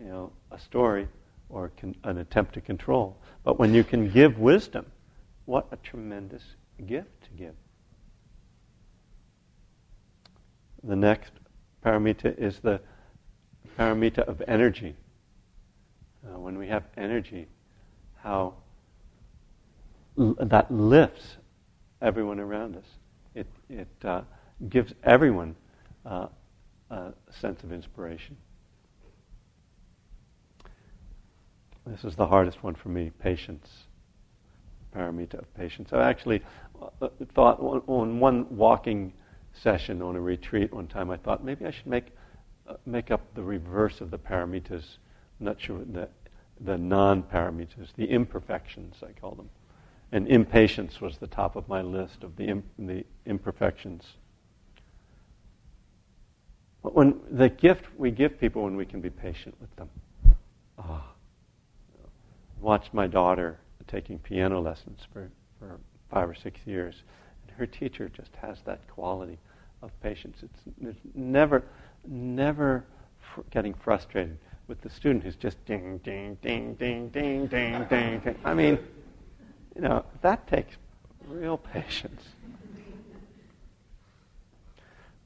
[0.00, 1.08] you know, a story
[1.48, 3.16] or con- an attempt to control.
[3.44, 4.86] But when you can give wisdom,
[5.46, 6.42] what a tremendous
[6.86, 7.54] gift to give.
[10.84, 11.32] The next
[11.84, 12.80] paramita is the
[13.78, 14.94] paramita of energy.
[16.26, 17.46] Uh, when we have energy,
[18.22, 18.54] how
[20.18, 21.36] l- that lifts
[22.00, 22.84] everyone around us.
[23.34, 24.22] It, it uh,
[24.68, 25.56] gives everyone
[26.04, 26.28] uh,
[26.90, 28.36] a sense of inspiration.
[31.86, 33.66] This is the hardest one for me patience.
[34.94, 35.90] Paramita of patience.
[35.92, 36.42] I actually
[37.00, 39.12] uh, thought on one walking
[39.62, 42.06] session on a retreat one time, I thought maybe I should make,
[42.68, 44.84] uh, make up the reverse of the paramitas.
[45.40, 46.08] I'm not sure the,
[46.60, 49.50] the non paramitas, the imperfections, I call them.
[50.10, 54.04] And impatience was the top of my list of the, the imperfections.
[56.82, 59.90] But when the gift we give people when we can be patient with them.
[60.78, 61.12] Ah.
[62.60, 67.02] Watched my daughter taking piano lessons for, for five or six years.
[67.42, 69.38] And her teacher just has that quality
[69.82, 70.38] of patience.
[70.42, 71.64] It's, it's never,
[72.06, 72.84] never
[73.34, 78.20] fr- getting frustrated with the student who's just ding, ding, ding, ding, ding, ding, ding,
[78.20, 78.36] ding.
[78.44, 78.78] I mean,
[79.74, 80.76] you know, that takes
[81.26, 82.22] real patience.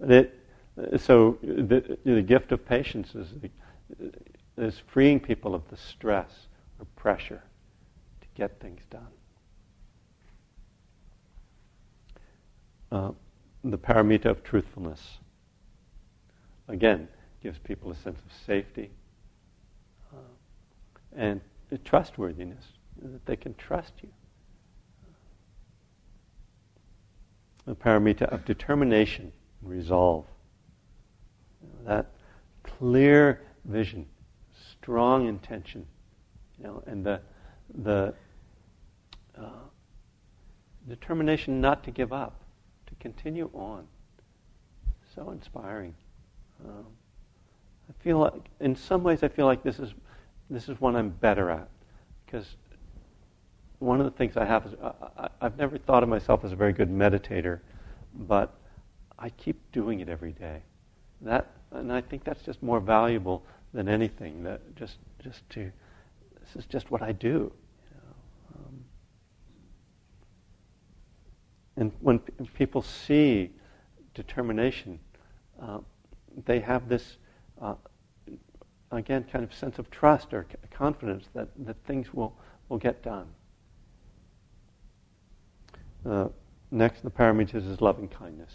[0.00, 0.38] It,
[0.96, 3.34] so the, the gift of patience is,
[4.56, 6.30] is freeing people of the stress
[6.78, 7.42] or pressure
[8.20, 9.06] to get things done.
[12.92, 13.10] Uh,
[13.64, 15.18] the paramita of truthfulness,
[16.68, 17.08] again,
[17.42, 18.90] gives people a sense of safety
[21.16, 21.40] and
[21.84, 22.64] trustworthiness,
[23.00, 24.08] that they can trust you.
[27.64, 30.24] The paramita of determination resolve
[31.84, 32.10] that
[32.62, 34.06] clear vision,
[34.72, 35.86] strong intention,
[36.58, 37.20] you know, and the
[37.82, 38.14] the
[39.38, 39.48] uh,
[40.88, 42.40] determination not to give up,
[42.86, 43.86] to continue on.
[45.14, 45.94] So inspiring.
[46.64, 46.86] Um,
[47.88, 49.94] I feel like, in some ways, I feel like this is
[50.54, 51.68] this is one I'm better at,
[52.26, 52.56] because
[53.78, 56.56] one of the things I have is I, I've never thought of myself as a
[56.56, 57.60] very good meditator,
[58.14, 58.54] but
[59.18, 60.62] I keep doing it every day.
[61.22, 64.42] That and I think that's just more valuable than anything.
[64.42, 65.72] That just just to
[66.40, 67.52] this is just what I do.
[68.54, 68.84] Um,
[71.76, 73.50] and when p- people see
[74.14, 74.98] determination,
[75.60, 75.78] uh,
[76.44, 77.16] they have this
[77.60, 77.74] uh,
[78.92, 82.36] again kind of sense of trust or confidence that, that things will,
[82.68, 83.26] will get done.
[86.04, 86.28] Uh,
[86.70, 88.52] next, the paramitas is loving kindness.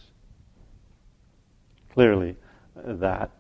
[1.94, 2.36] Clearly,
[2.76, 3.32] that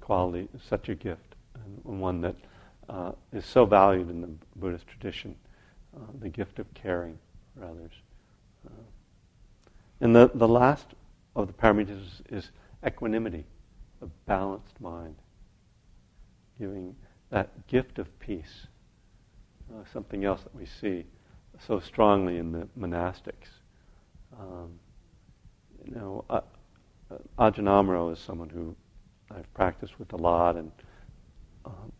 [0.00, 2.36] quality is such a gift, and one that
[2.88, 5.34] uh, is so valued in the Buddhist tradition,
[5.96, 7.18] uh, the gift of caring
[7.56, 7.92] for others.
[8.66, 8.82] Uh,
[10.00, 10.86] and the, the last
[11.36, 12.50] of the paramitas is, is
[12.86, 13.44] equanimity,
[14.02, 15.14] a balanced mind,
[16.58, 16.94] giving
[17.30, 18.66] that gift of peace,
[19.72, 21.04] uh, something else that we see
[21.66, 23.48] so strongly in the monastics.
[24.38, 24.78] Um,
[25.84, 26.40] you know, uh,
[27.38, 28.74] Ajahn Amaro is someone who
[29.30, 30.70] I've practiced with a lot and
[31.64, 31.92] um,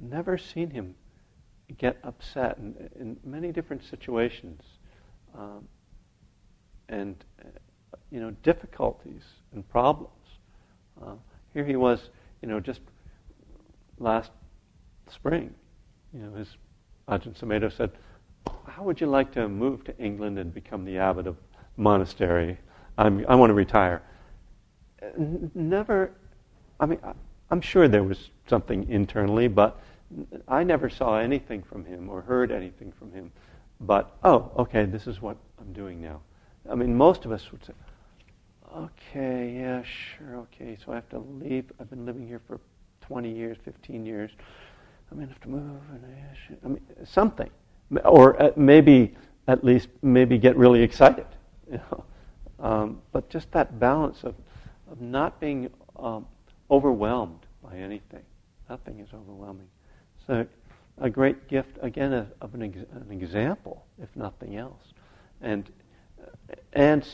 [0.00, 0.94] never seen him
[1.78, 4.60] get upset in, in many different situations
[5.36, 5.66] um,
[6.88, 7.48] and uh,
[8.10, 9.22] you know difficulties
[9.52, 10.10] and problems.
[11.02, 11.14] Uh,
[11.52, 12.10] here he was,
[12.42, 12.80] you know, just
[13.98, 14.30] last
[15.10, 15.54] spring.
[16.12, 16.56] You know, his
[17.08, 17.90] Ajahn Sumedho said,
[18.66, 21.36] "How would you like to move to England and become the abbot of
[21.76, 22.58] monastery?"
[22.96, 24.02] I'm, i want to retire.
[25.54, 26.12] Never,
[26.78, 27.00] I mean,
[27.50, 29.80] I'm sure there was something internally, but
[30.48, 33.32] I never saw anything from him or heard anything from him.
[33.80, 36.20] But, oh, okay, this is what I'm doing now.
[36.70, 37.72] I mean, most of us would say,
[38.74, 41.70] okay, yeah, sure, okay, so I have to leave.
[41.80, 42.60] I've been living here for
[43.06, 44.30] 20 years, 15 years.
[45.10, 45.80] I'm going to have to move.
[45.92, 47.50] And I, I mean, something.
[48.04, 49.14] Or maybe,
[49.46, 51.26] at least, maybe get really excited.
[51.70, 52.04] You know?
[52.60, 54.34] Um, but just that balance of,
[54.90, 56.26] of not being um,
[56.70, 58.22] overwhelmed by anything.
[58.68, 59.68] Nothing is overwhelming.
[60.26, 60.46] So,
[60.98, 64.92] a great gift, again, of, of an, ex- an, example, if nothing else.
[65.40, 65.70] And,
[66.74, 67.06] and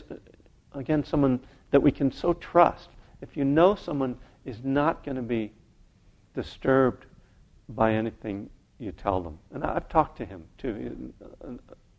[0.74, 2.88] again, someone that we can so trust.
[3.20, 5.52] If you know someone is not going to be
[6.34, 7.06] disturbed
[7.68, 9.38] by anything you tell them.
[9.52, 11.12] And I've talked to him too.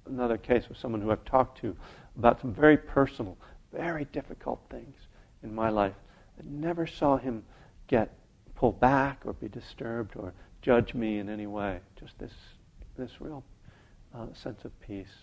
[0.07, 1.75] another case with someone who I've talked to
[2.17, 3.37] about some very personal,
[3.71, 4.95] very difficult things
[5.43, 5.93] in my life.
[6.39, 7.43] I never saw him
[7.87, 8.13] get
[8.55, 11.79] pulled back or be disturbed or judge me in any way.
[11.99, 12.33] Just this,
[12.97, 13.43] this real
[14.13, 15.13] uh, sense of peace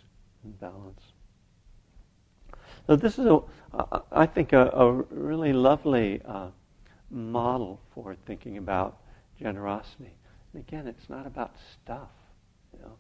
[0.45, 1.03] and balance.
[2.87, 3.41] So this is, a,
[4.11, 6.49] I think, a, a really lovely uh,
[7.11, 8.99] model for thinking about
[9.41, 10.15] generosity.
[10.53, 12.11] And again, it's not about stuff.
[12.73, 12.93] You know,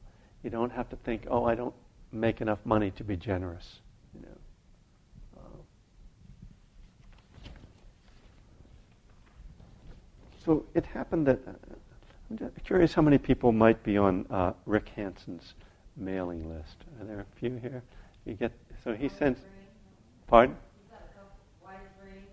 [0.42, 1.74] you don't have to think, oh, I don't
[2.12, 3.80] make enough money to be generous.
[4.14, 4.38] You know.
[10.44, 11.52] So it happened that uh,
[12.30, 15.52] I'm curious how many people might be on uh, Rick Hanson's
[15.94, 16.76] mailing list.
[16.98, 17.82] Are there a few here?
[18.24, 18.52] You get
[18.82, 19.40] so he sends.
[20.26, 20.56] Pardon?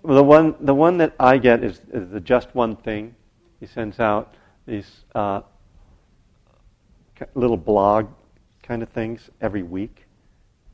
[0.08, 3.16] The one the one that I get is, is the just one thing.
[3.60, 4.36] He sends out
[4.68, 5.42] these uh,
[7.34, 8.08] little blog
[8.62, 10.06] kind of things every week,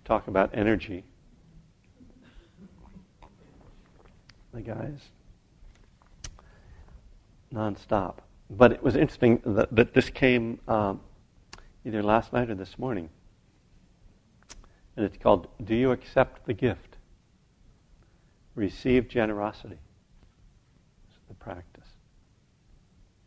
[0.03, 1.03] talk about energy.
[4.53, 4.99] The guys,
[7.53, 8.15] nonstop.
[8.49, 10.99] But it was interesting that, that this came um,
[11.85, 13.09] either last night or this morning.
[14.97, 16.90] And it's called Do You Accept the Gift?
[18.61, 19.79] Receive Generosity.
[21.07, 21.87] It's the practice.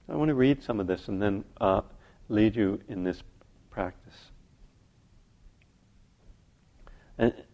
[0.08, 1.80] I want to read some of this and then uh,
[2.28, 3.24] lead you in this
[3.68, 4.14] practice.
[7.18, 7.46] And it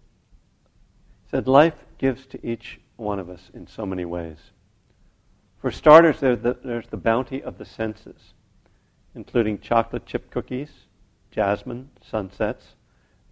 [1.30, 4.36] said, Life gives to each one of us in so many ways.
[5.62, 8.34] For starters, there's the, there's the bounty of the senses,
[9.14, 10.70] including chocolate chip cookies,
[11.30, 12.74] jasmine, sunsets,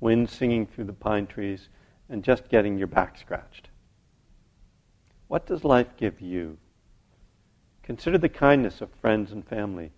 [0.00, 1.68] wind singing through the pine trees,
[2.08, 3.68] and just getting your back scratched.
[5.28, 6.56] What does life give you?
[7.82, 9.92] Consider the kindness of friends and family,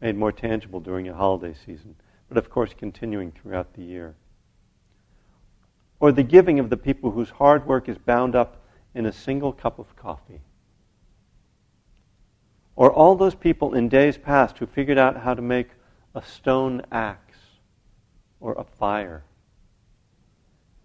[0.00, 1.94] made more tangible during a holiday season,
[2.28, 4.14] but of course continuing throughout the year.
[6.00, 8.62] Or the giving of the people whose hard work is bound up
[8.94, 10.40] in a single cup of coffee.
[12.74, 15.68] Or all those people in days past who figured out how to make
[16.14, 17.38] a stone axe
[18.40, 19.24] or a fire,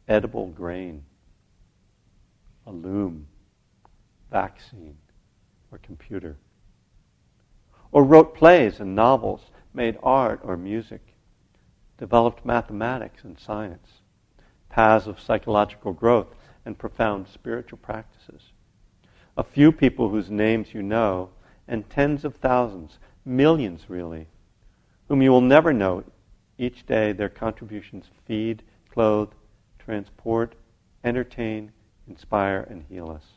[0.07, 1.03] edible grain,
[2.67, 3.27] a loom,
[4.35, 4.97] vaccine,
[5.71, 6.37] or computer
[7.95, 9.39] or wrote plays and novels,
[9.73, 11.13] made art or music,
[11.97, 14.01] developed mathematics and science,
[14.67, 16.27] paths of psychological growth,
[16.65, 18.51] and profound spiritual practices.
[19.37, 21.29] A few people whose names you know,
[21.69, 24.27] and tens of thousands, millions really,
[25.07, 26.03] whom you will never know.
[26.57, 29.31] Each day their contributions feed, clothe,
[29.79, 30.55] transport,
[31.05, 31.71] entertain,
[32.09, 33.34] inspire, and heal us.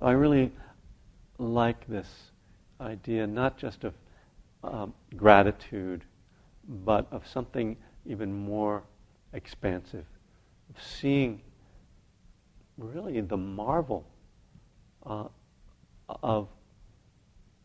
[0.00, 0.52] I really
[1.38, 2.08] like this
[2.80, 3.94] idea not just of
[4.62, 6.04] um, gratitude,
[6.84, 7.76] but of something
[8.06, 8.82] even more
[9.32, 10.04] expansive,
[10.70, 11.40] of seeing
[12.76, 14.06] really the marvel
[15.04, 15.24] uh,
[16.22, 16.48] of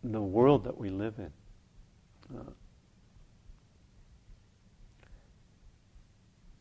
[0.03, 1.31] the world that we live in.
[2.35, 2.51] Uh,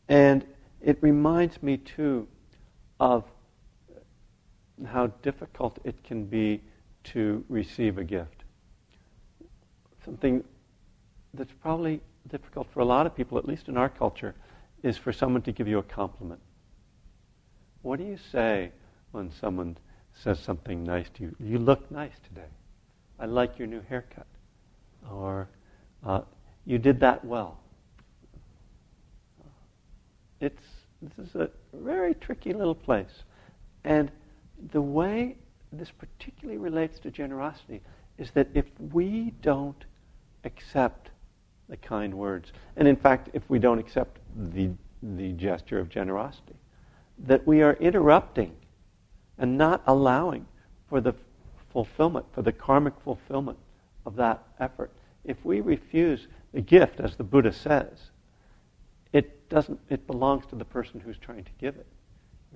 [0.07, 0.45] and
[0.81, 2.27] it reminds me too
[2.99, 3.23] of
[4.85, 6.61] how difficult it can be
[7.03, 8.43] to receive a gift.
[10.03, 10.43] Something
[11.33, 14.35] that's probably difficult for a lot of people, at least in our culture,
[14.81, 16.41] is for someone to give you a compliment.
[17.81, 18.71] What do you say
[19.11, 19.77] when someone
[20.13, 21.35] says something nice to you?
[21.39, 22.47] You look nice today.
[23.19, 24.27] I like your new haircut.
[25.11, 25.49] Or
[26.05, 26.21] uh,
[26.65, 27.59] you did that well.
[30.39, 30.63] It's,
[31.01, 33.23] this is a very tricky little place.
[33.83, 34.11] And
[34.71, 35.35] the way
[35.71, 37.81] this particularly relates to generosity,
[38.17, 39.85] is that if we don't
[40.43, 41.09] accept
[41.69, 44.19] the kind words, and in fact, if we don't accept
[44.53, 44.69] the,
[45.01, 46.55] the gesture of generosity,
[47.17, 48.55] that we are interrupting
[49.37, 50.45] and not allowing
[50.87, 51.13] for the
[51.71, 53.57] fulfillment, for the karmic fulfillment
[54.05, 54.91] of that effort.
[55.23, 58.11] If we refuse the gift, as the Buddha says,
[59.11, 59.79] it doesn't.
[59.89, 61.87] It belongs to the person who's trying to give it.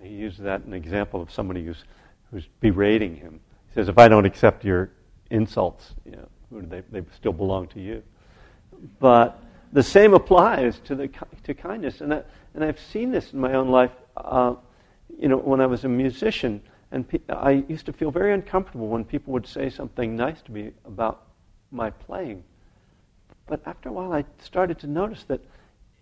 [0.01, 1.83] He uses that an example of somebody who's
[2.31, 3.39] who's berating him.
[3.69, 4.89] He says, if I don't accept your
[5.29, 8.03] insults, you know, they, they still belong to you.
[8.99, 9.41] But
[9.73, 11.09] the same applies to, the,
[11.43, 12.01] to kindness.
[12.01, 12.23] And, I,
[12.53, 13.91] and I've seen this in my own life.
[14.15, 14.55] Uh,
[15.17, 18.87] you know, when I was a musician, and pe- I used to feel very uncomfortable
[18.87, 21.23] when people would say something nice to me about
[21.71, 22.43] my playing.
[23.47, 25.41] But after a while, I started to notice that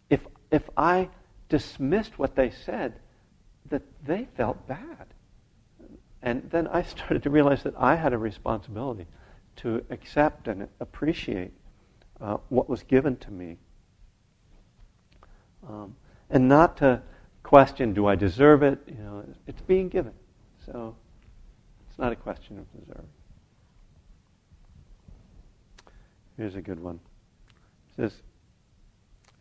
[0.10, 0.22] if,
[0.52, 1.10] if I
[1.50, 2.96] dismissed what they said,
[3.70, 5.08] that they felt bad.
[6.22, 9.06] And then I started to realize that I had a responsibility
[9.58, 11.52] to accept and appreciate
[12.20, 13.58] uh, what was given to me.
[15.68, 15.96] Um,
[16.30, 17.02] and not to
[17.44, 18.80] question, do I deserve it?
[18.88, 20.14] You know, it's being given.
[20.66, 20.96] So
[21.90, 23.10] it's not a question of deserving.
[26.38, 27.00] Here's a good one.
[27.90, 28.22] It says,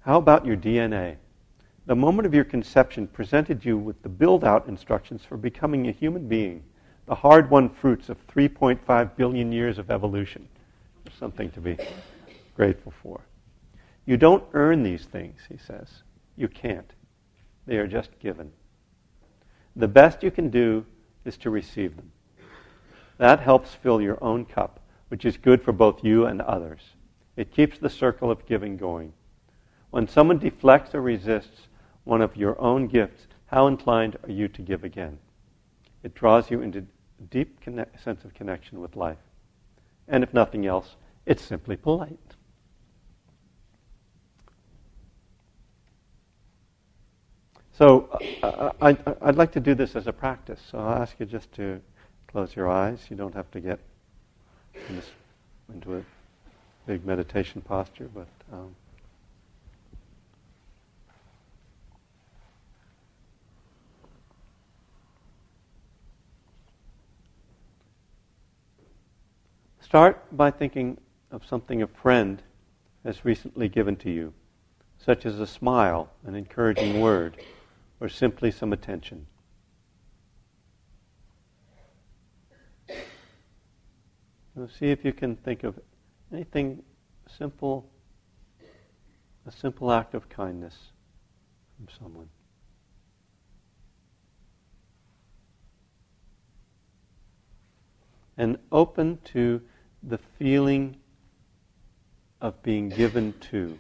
[0.00, 1.16] How about your DNA?
[1.86, 5.92] The moment of your conception presented you with the build out instructions for becoming a
[5.92, 6.62] human being,
[7.04, 10.48] the hard won fruits of 3.5 billion years of evolution.
[11.18, 11.76] Something to be
[12.56, 13.20] grateful for.
[14.06, 16.02] You don't earn these things, he says.
[16.36, 16.90] You can't.
[17.66, 18.52] They are just given.
[19.76, 20.86] The best you can do
[21.26, 22.12] is to receive them.
[23.18, 26.80] That helps fill your own cup, which is good for both you and others.
[27.36, 29.12] It keeps the circle of giving going.
[29.90, 31.68] When someone deflects or resists
[32.04, 35.18] one of your own gifts, how inclined are you to give again?
[36.02, 37.60] It draws you into a deep
[38.02, 39.18] sense of connection with life.
[40.06, 40.96] And if nothing else,
[41.26, 42.18] it's simply polite.
[47.72, 48.08] So
[48.42, 50.60] uh, I, would like to do this as a practice.
[50.70, 51.80] So I'll ask you just to
[52.28, 53.06] close your eyes.
[53.10, 53.80] You don't have to get
[55.72, 56.02] into a
[56.86, 58.76] big meditation posture, but um,
[69.84, 70.98] start by thinking
[71.30, 72.42] of something a friend
[73.04, 74.32] has recently given to you,
[74.96, 77.36] such as a smile, an encouraging word
[78.00, 79.26] or simply some attention.
[84.56, 85.78] Now see if you can think of
[86.32, 86.82] anything
[87.28, 87.90] simple,
[89.46, 90.74] a simple act of kindness
[91.76, 92.28] from someone.
[98.38, 99.60] And open to
[100.06, 100.96] the feeling
[102.40, 103.78] of being given to.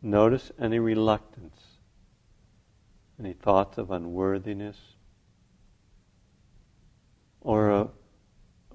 [0.00, 1.60] Notice any reluctance,
[3.18, 4.78] any thoughts of unworthiness,
[7.40, 7.88] or a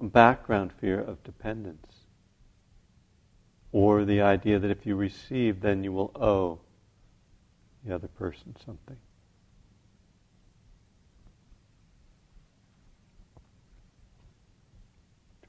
[0.00, 1.86] background fear of dependence,
[3.72, 6.60] or the idea that if you receive, then you will owe
[7.84, 8.98] the other person something.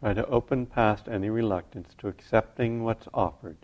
[0.06, 3.58] Try to open past any reluctance to accepting what's offered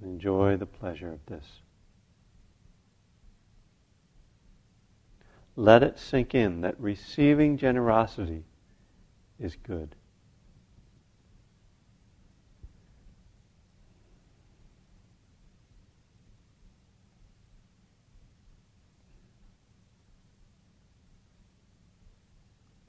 [0.00, 1.60] and enjoy the pleasure of this.
[5.54, 8.44] Let it sink in that receiving generosity
[9.38, 9.96] is good.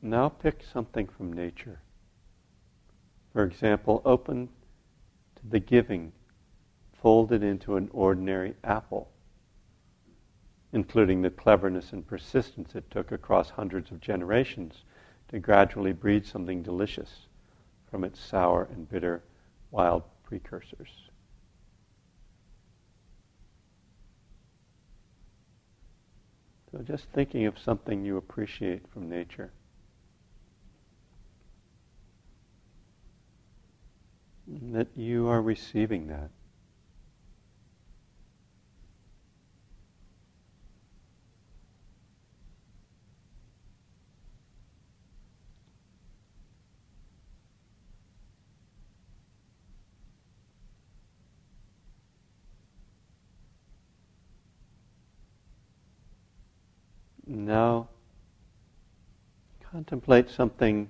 [0.01, 1.82] Now pick something from nature.
[3.38, 4.49] For example, open
[5.35, 6.11] to the giving
[6.91, 9.11] folded into an ordinary apple,
[10.73, 14.85] including the cleverness and persistence it took across hundreds of generations
[15.27, 17.27] to gradually breed something delicious
[17.91, 19.21] from its sour and bitter
[19.69, 21.11] wild precursors.
[26.71, 29.51] So just thinking of something you appreciate from nature.
[34.74, 36.30] That you are receiving that.
[57.26, 57.88] Now
[59.72, 60.89] contemplate something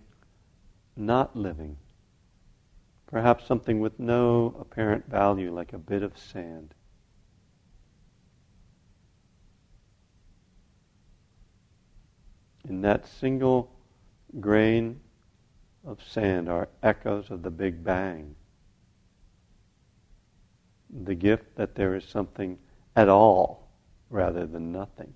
[0.95, 1.78] not living,
[3.08, 6.74] perhaps something with no apparent value, like a bit of sand.
[12.68, 13.72] In that single
[14.39, 14.99] grain
[15.86, 18.36] of sand are echoes of the Big Bang.
[20.89, 22.58] The gift that there is something
[22.95, 23.70] at all
[24.10, 25.14] rather than nothing.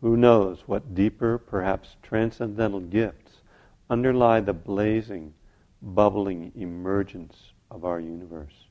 [0.00, 3.42] Who knows what deeper, perhaps transcendental gifts
[3.90, 5.34] underlie the blazing,
[5.82, 8.66] bubbling emergence of our universe?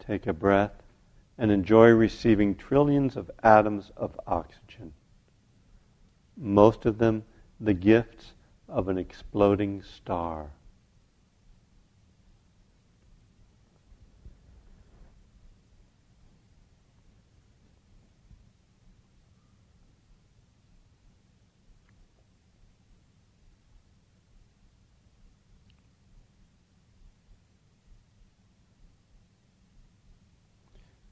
[0.00, 0.82] Take a breath
[1.36, 4.92] and enjoy receiving trillions of atoms of oxygen,
[6.36, 7.24] most of them
[7.60, 8.32] the gifts
[8.68, 10.50] of an exploding star.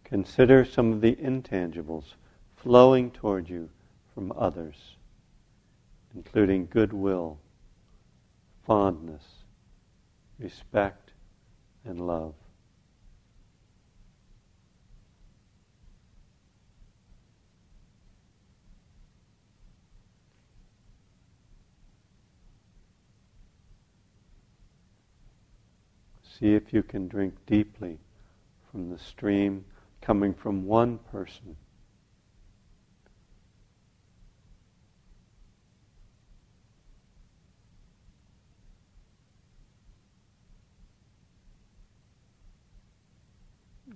[0.07, 2.15] Consider some of the intangibles
[2.55, 3.69] flowing toward you
[4.15, 4.95] from others,
[6.15, 7.41] including goodwill,
[8.65, 9.25] fondness,
[10.39, 11.11] respect,
[11.85, 12.35] and love.
[26.39, 27.99] See if you can drink deeply
[28.71, 29.65] from the stream
[30.07, 31.57] coming from one person.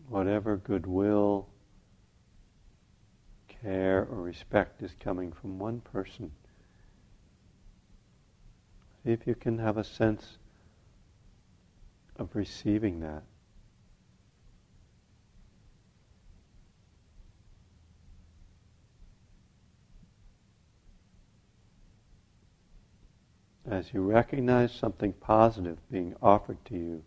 [0.09, 1.47] Whatever goodwill,
[3.47, 6.33] care, or respect is coming from one person.
[9.05, 10.39] See if you can have a sense
[12.17, 13.23] of receiving that.
[23.71, 27.05] As you recognize something positive being offered to you,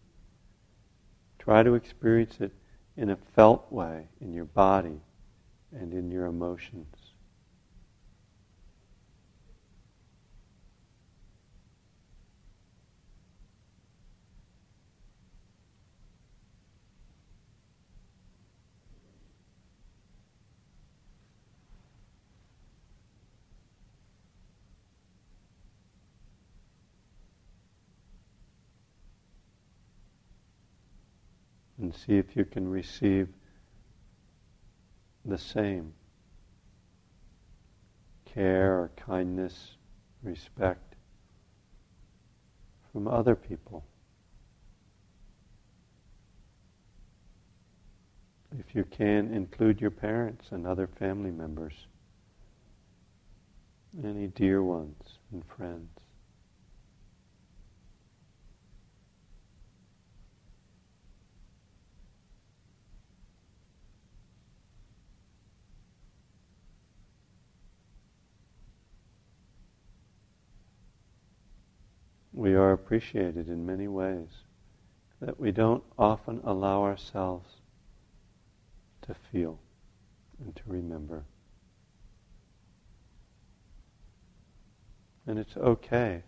[1.38, 2.54] try to experience it
[2.96, 5.02] in a felt way in your body
[5.74, 7.03] and in your emotions.
[31.94, 33.28] And see if you can receive
[35.26, 35.94] the same
[38.26, 39.78] care or kindness,
[40.24, 40.96] respect
[42.92, 43.86] from other people.
[48.60, 51.74] If you can, include your parents and other family members,
[54.04, 56.03] any dear ones and friends.
[72.34, 74.30] We are appreciated in many ways
[75.22, 77.48] that we don't often allow ourselves
[79.04, 79.60] to feel
[80.44, 81.24] and to remember.
[85.28, 86.24] And it's okay.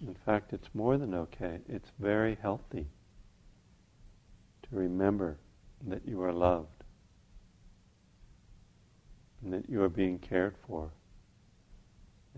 [0.00, 1.60] In fact, it's more than okay.
[1.68, 2.86] It's very healthy
[4.62, 5.36] to remember
[5.86, 6.84] that you are loved
[9.42, 10.90] and that you are being cared for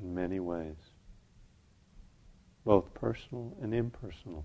[0.01, 0.92] in many ways
[2.65, 4.45] both personal and impersonal.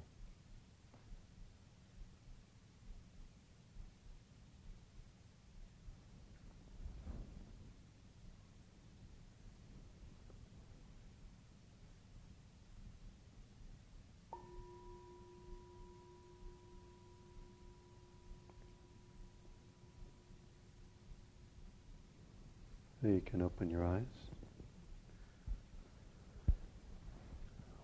[23.03, 24.36] You can open your eyes.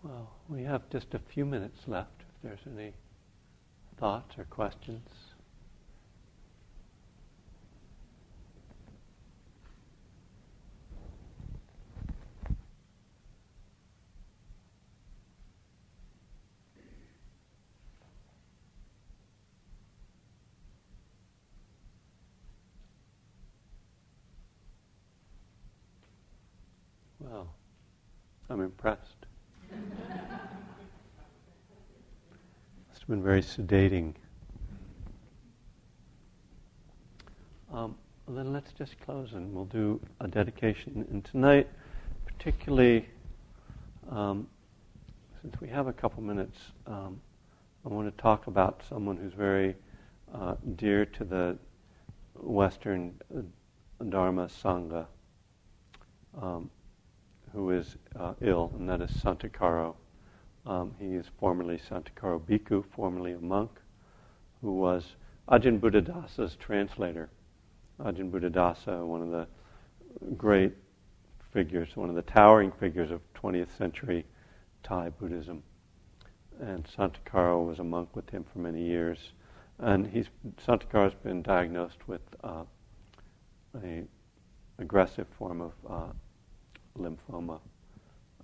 [0.03, 2.93] Well, we have just a few minutes left if there's any
[3.97, 5.07] thoughts or questions.
[27.21, 27.53] Well,
[28.49, 29.22] I'm impressed.
[33.03, 34.13] It's been very sedating.
[37.73, 37.97] Um,
[38.29, 41.05] then let's just close and we'll do a dedication.
[41.11, 41.67] And tonight,
[42.25, 43.09] particularly,
[44.09, 44.47] um,
[45.41, 47.19] since we have a couple minutes, um,
[47.85, 49.75] I want to talk about someone who's very
[50.33, 51.57] uh, dear to the
[52.35, 53.41] Western uh,
[54.07, 55.07] Dharma Sangha,
[56.41, 56.69] um,
[57.51, 59.95] who is uh, ill, and that is Santikaro.
[60.65, 63.71] Um, he is formerly Santikaro Bhikkhu, formerly a monk,
[64.61, 65.15] who was
[65.49, 67.29] Ajahn Buddhadasa's translator.
[67.99, 69.47] Ajahn Buddhadasa, one of the
[70.37, 70.73] great
[71.51, 74.25] figures, one of the towering figures of 20th century
[74.83, 75.63] Thai Buddhism.
[76.59, 79.33] And Santikaro was a monk with him for many years.
[79.79, 80.27] And he's,
[80.65, 82.63] Santikaro's been diagnosed with uh,
[83.83, 84.03] a
[84.79, 86.13] aggressive form of uh,
[86.97, 87.59] lymphoma,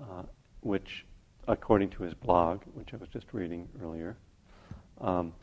[0.01, 0.23] uh,
[0.61, 1.05] which
[1.49, 4.15] according to his blog, which I was just reading earlier,
[5.01, 5.33] um,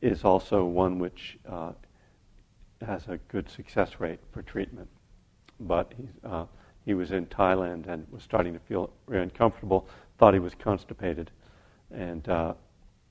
[0.00, 1.72] is also one which uh,
[2.86, 4.88] has a good success rate for treatment.
[5.58, 5.92] But
[6.24, 6.46] uh,
[6.84, 11.32] he was in Thailand and was starting to feel very uncomfortable, thought he was constipated,
[11.90, 12.54] and uh,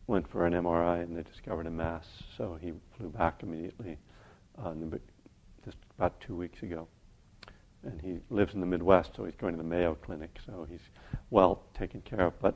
[0.08, 2.08] went for an MRI and they discovered a mass.
[2.38, 3.98] So he flew back immediately
[4.64, 4.74] uh,
[5.66, 6.88] just about two weeks ago.
[7.86, 10.82] And he lives in the Midwest, so he's going to the Mayo Clinic, so he's
[11.30, 12.40] well taken care of.
[12.42, 12.56] But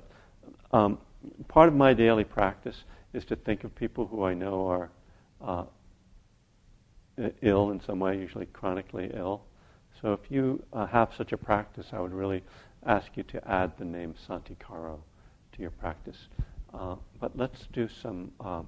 [0.72, 0.98] um,
[1.48, 4.90] part of my daily practice is to think of people who I know are
[5.42, 5.64] uh,
[7.42, 9.42] ill in some way, usually chronically ill.
[10.02, 12.44] So if you uh, have such a practice, I would really
[12.86, 15.00] ask you to add the name Santikaro
[15.52, 16.28] to your practice.
[16.74, 18.68] Uh, but let's do some um,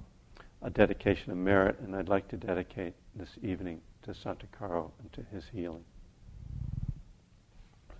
[0.62, 5.22] a dedication of merit, and I'd like to dedicate this evening to Santikaro and to
[5.32, 5.84] his healing.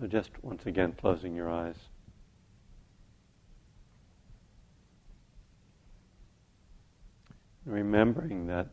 [0.03, 1.77] So just once again, closing your eyes.
[7.65, 8.67] Remembering that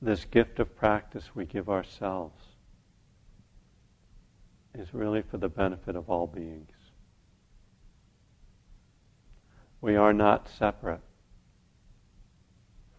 [0.00, 2.44] this gift of practice we give ourselves
[4.72, 6.70] is really for the benefit of all beings.
[9.80, 11.02] We are not separate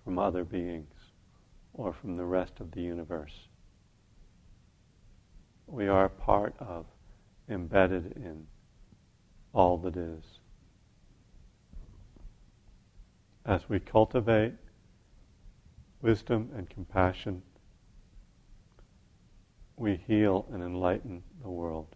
[0.04, 0.96] from other beings
[1.74, 3.48] or from the rest of the universe.
[5.72, 6.86] We are part of,
[7.48, 8.46] embedded in
[9.54, 10.22] all that is.
[13.46, 14.52] As we cultivate
[16.02, 17.42] wisdom and compassion,
[19.78, 21.96] we heal and enlighten the world.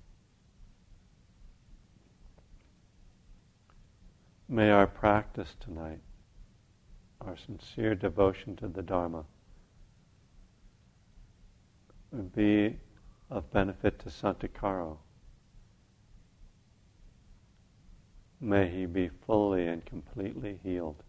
[4.48, 6.00] May our practice tonight,
[7.20, 9.26] our sincere devotion to the Dharma,
[12.34, 12.78] be
[13.30, 14.98] of benefit to Santikaro.
[18.40, 21.02] May he be fully and completely healed.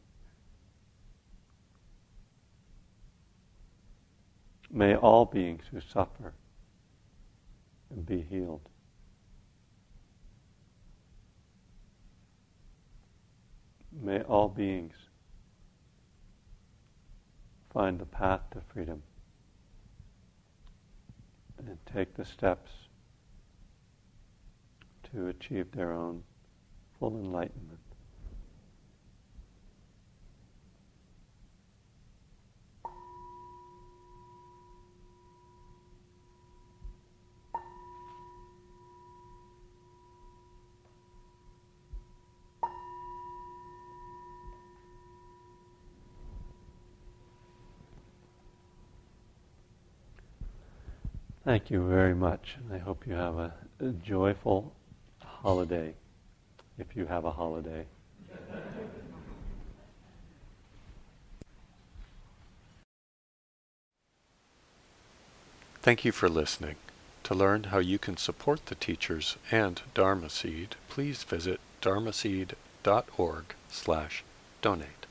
[4.71, 6.35] May all beings who suffer
[8.05, 8.69] be healed.
[13.93, 14.95] May all beings
[17.73, 19.03] find the path to freedom
[21.67, 22.71] and take the steps
[25.13, 26.23] to achieve their own
[26.99, 27.86] full enlightenment.
[51.47, 52.57] Thank you very much.
[52.73, 54.73] I hope you have a, a joyful
[55.23, 55.95] holiday,
[56.77, 57.87] if you have a holiday.
[65.83, 66.75] Thank you for listening.
[67.23, 74.25] To learn how you can support the teachers and Dharma Seed, please visit dharmaseed.org slash
[74.61, 75.06] donate.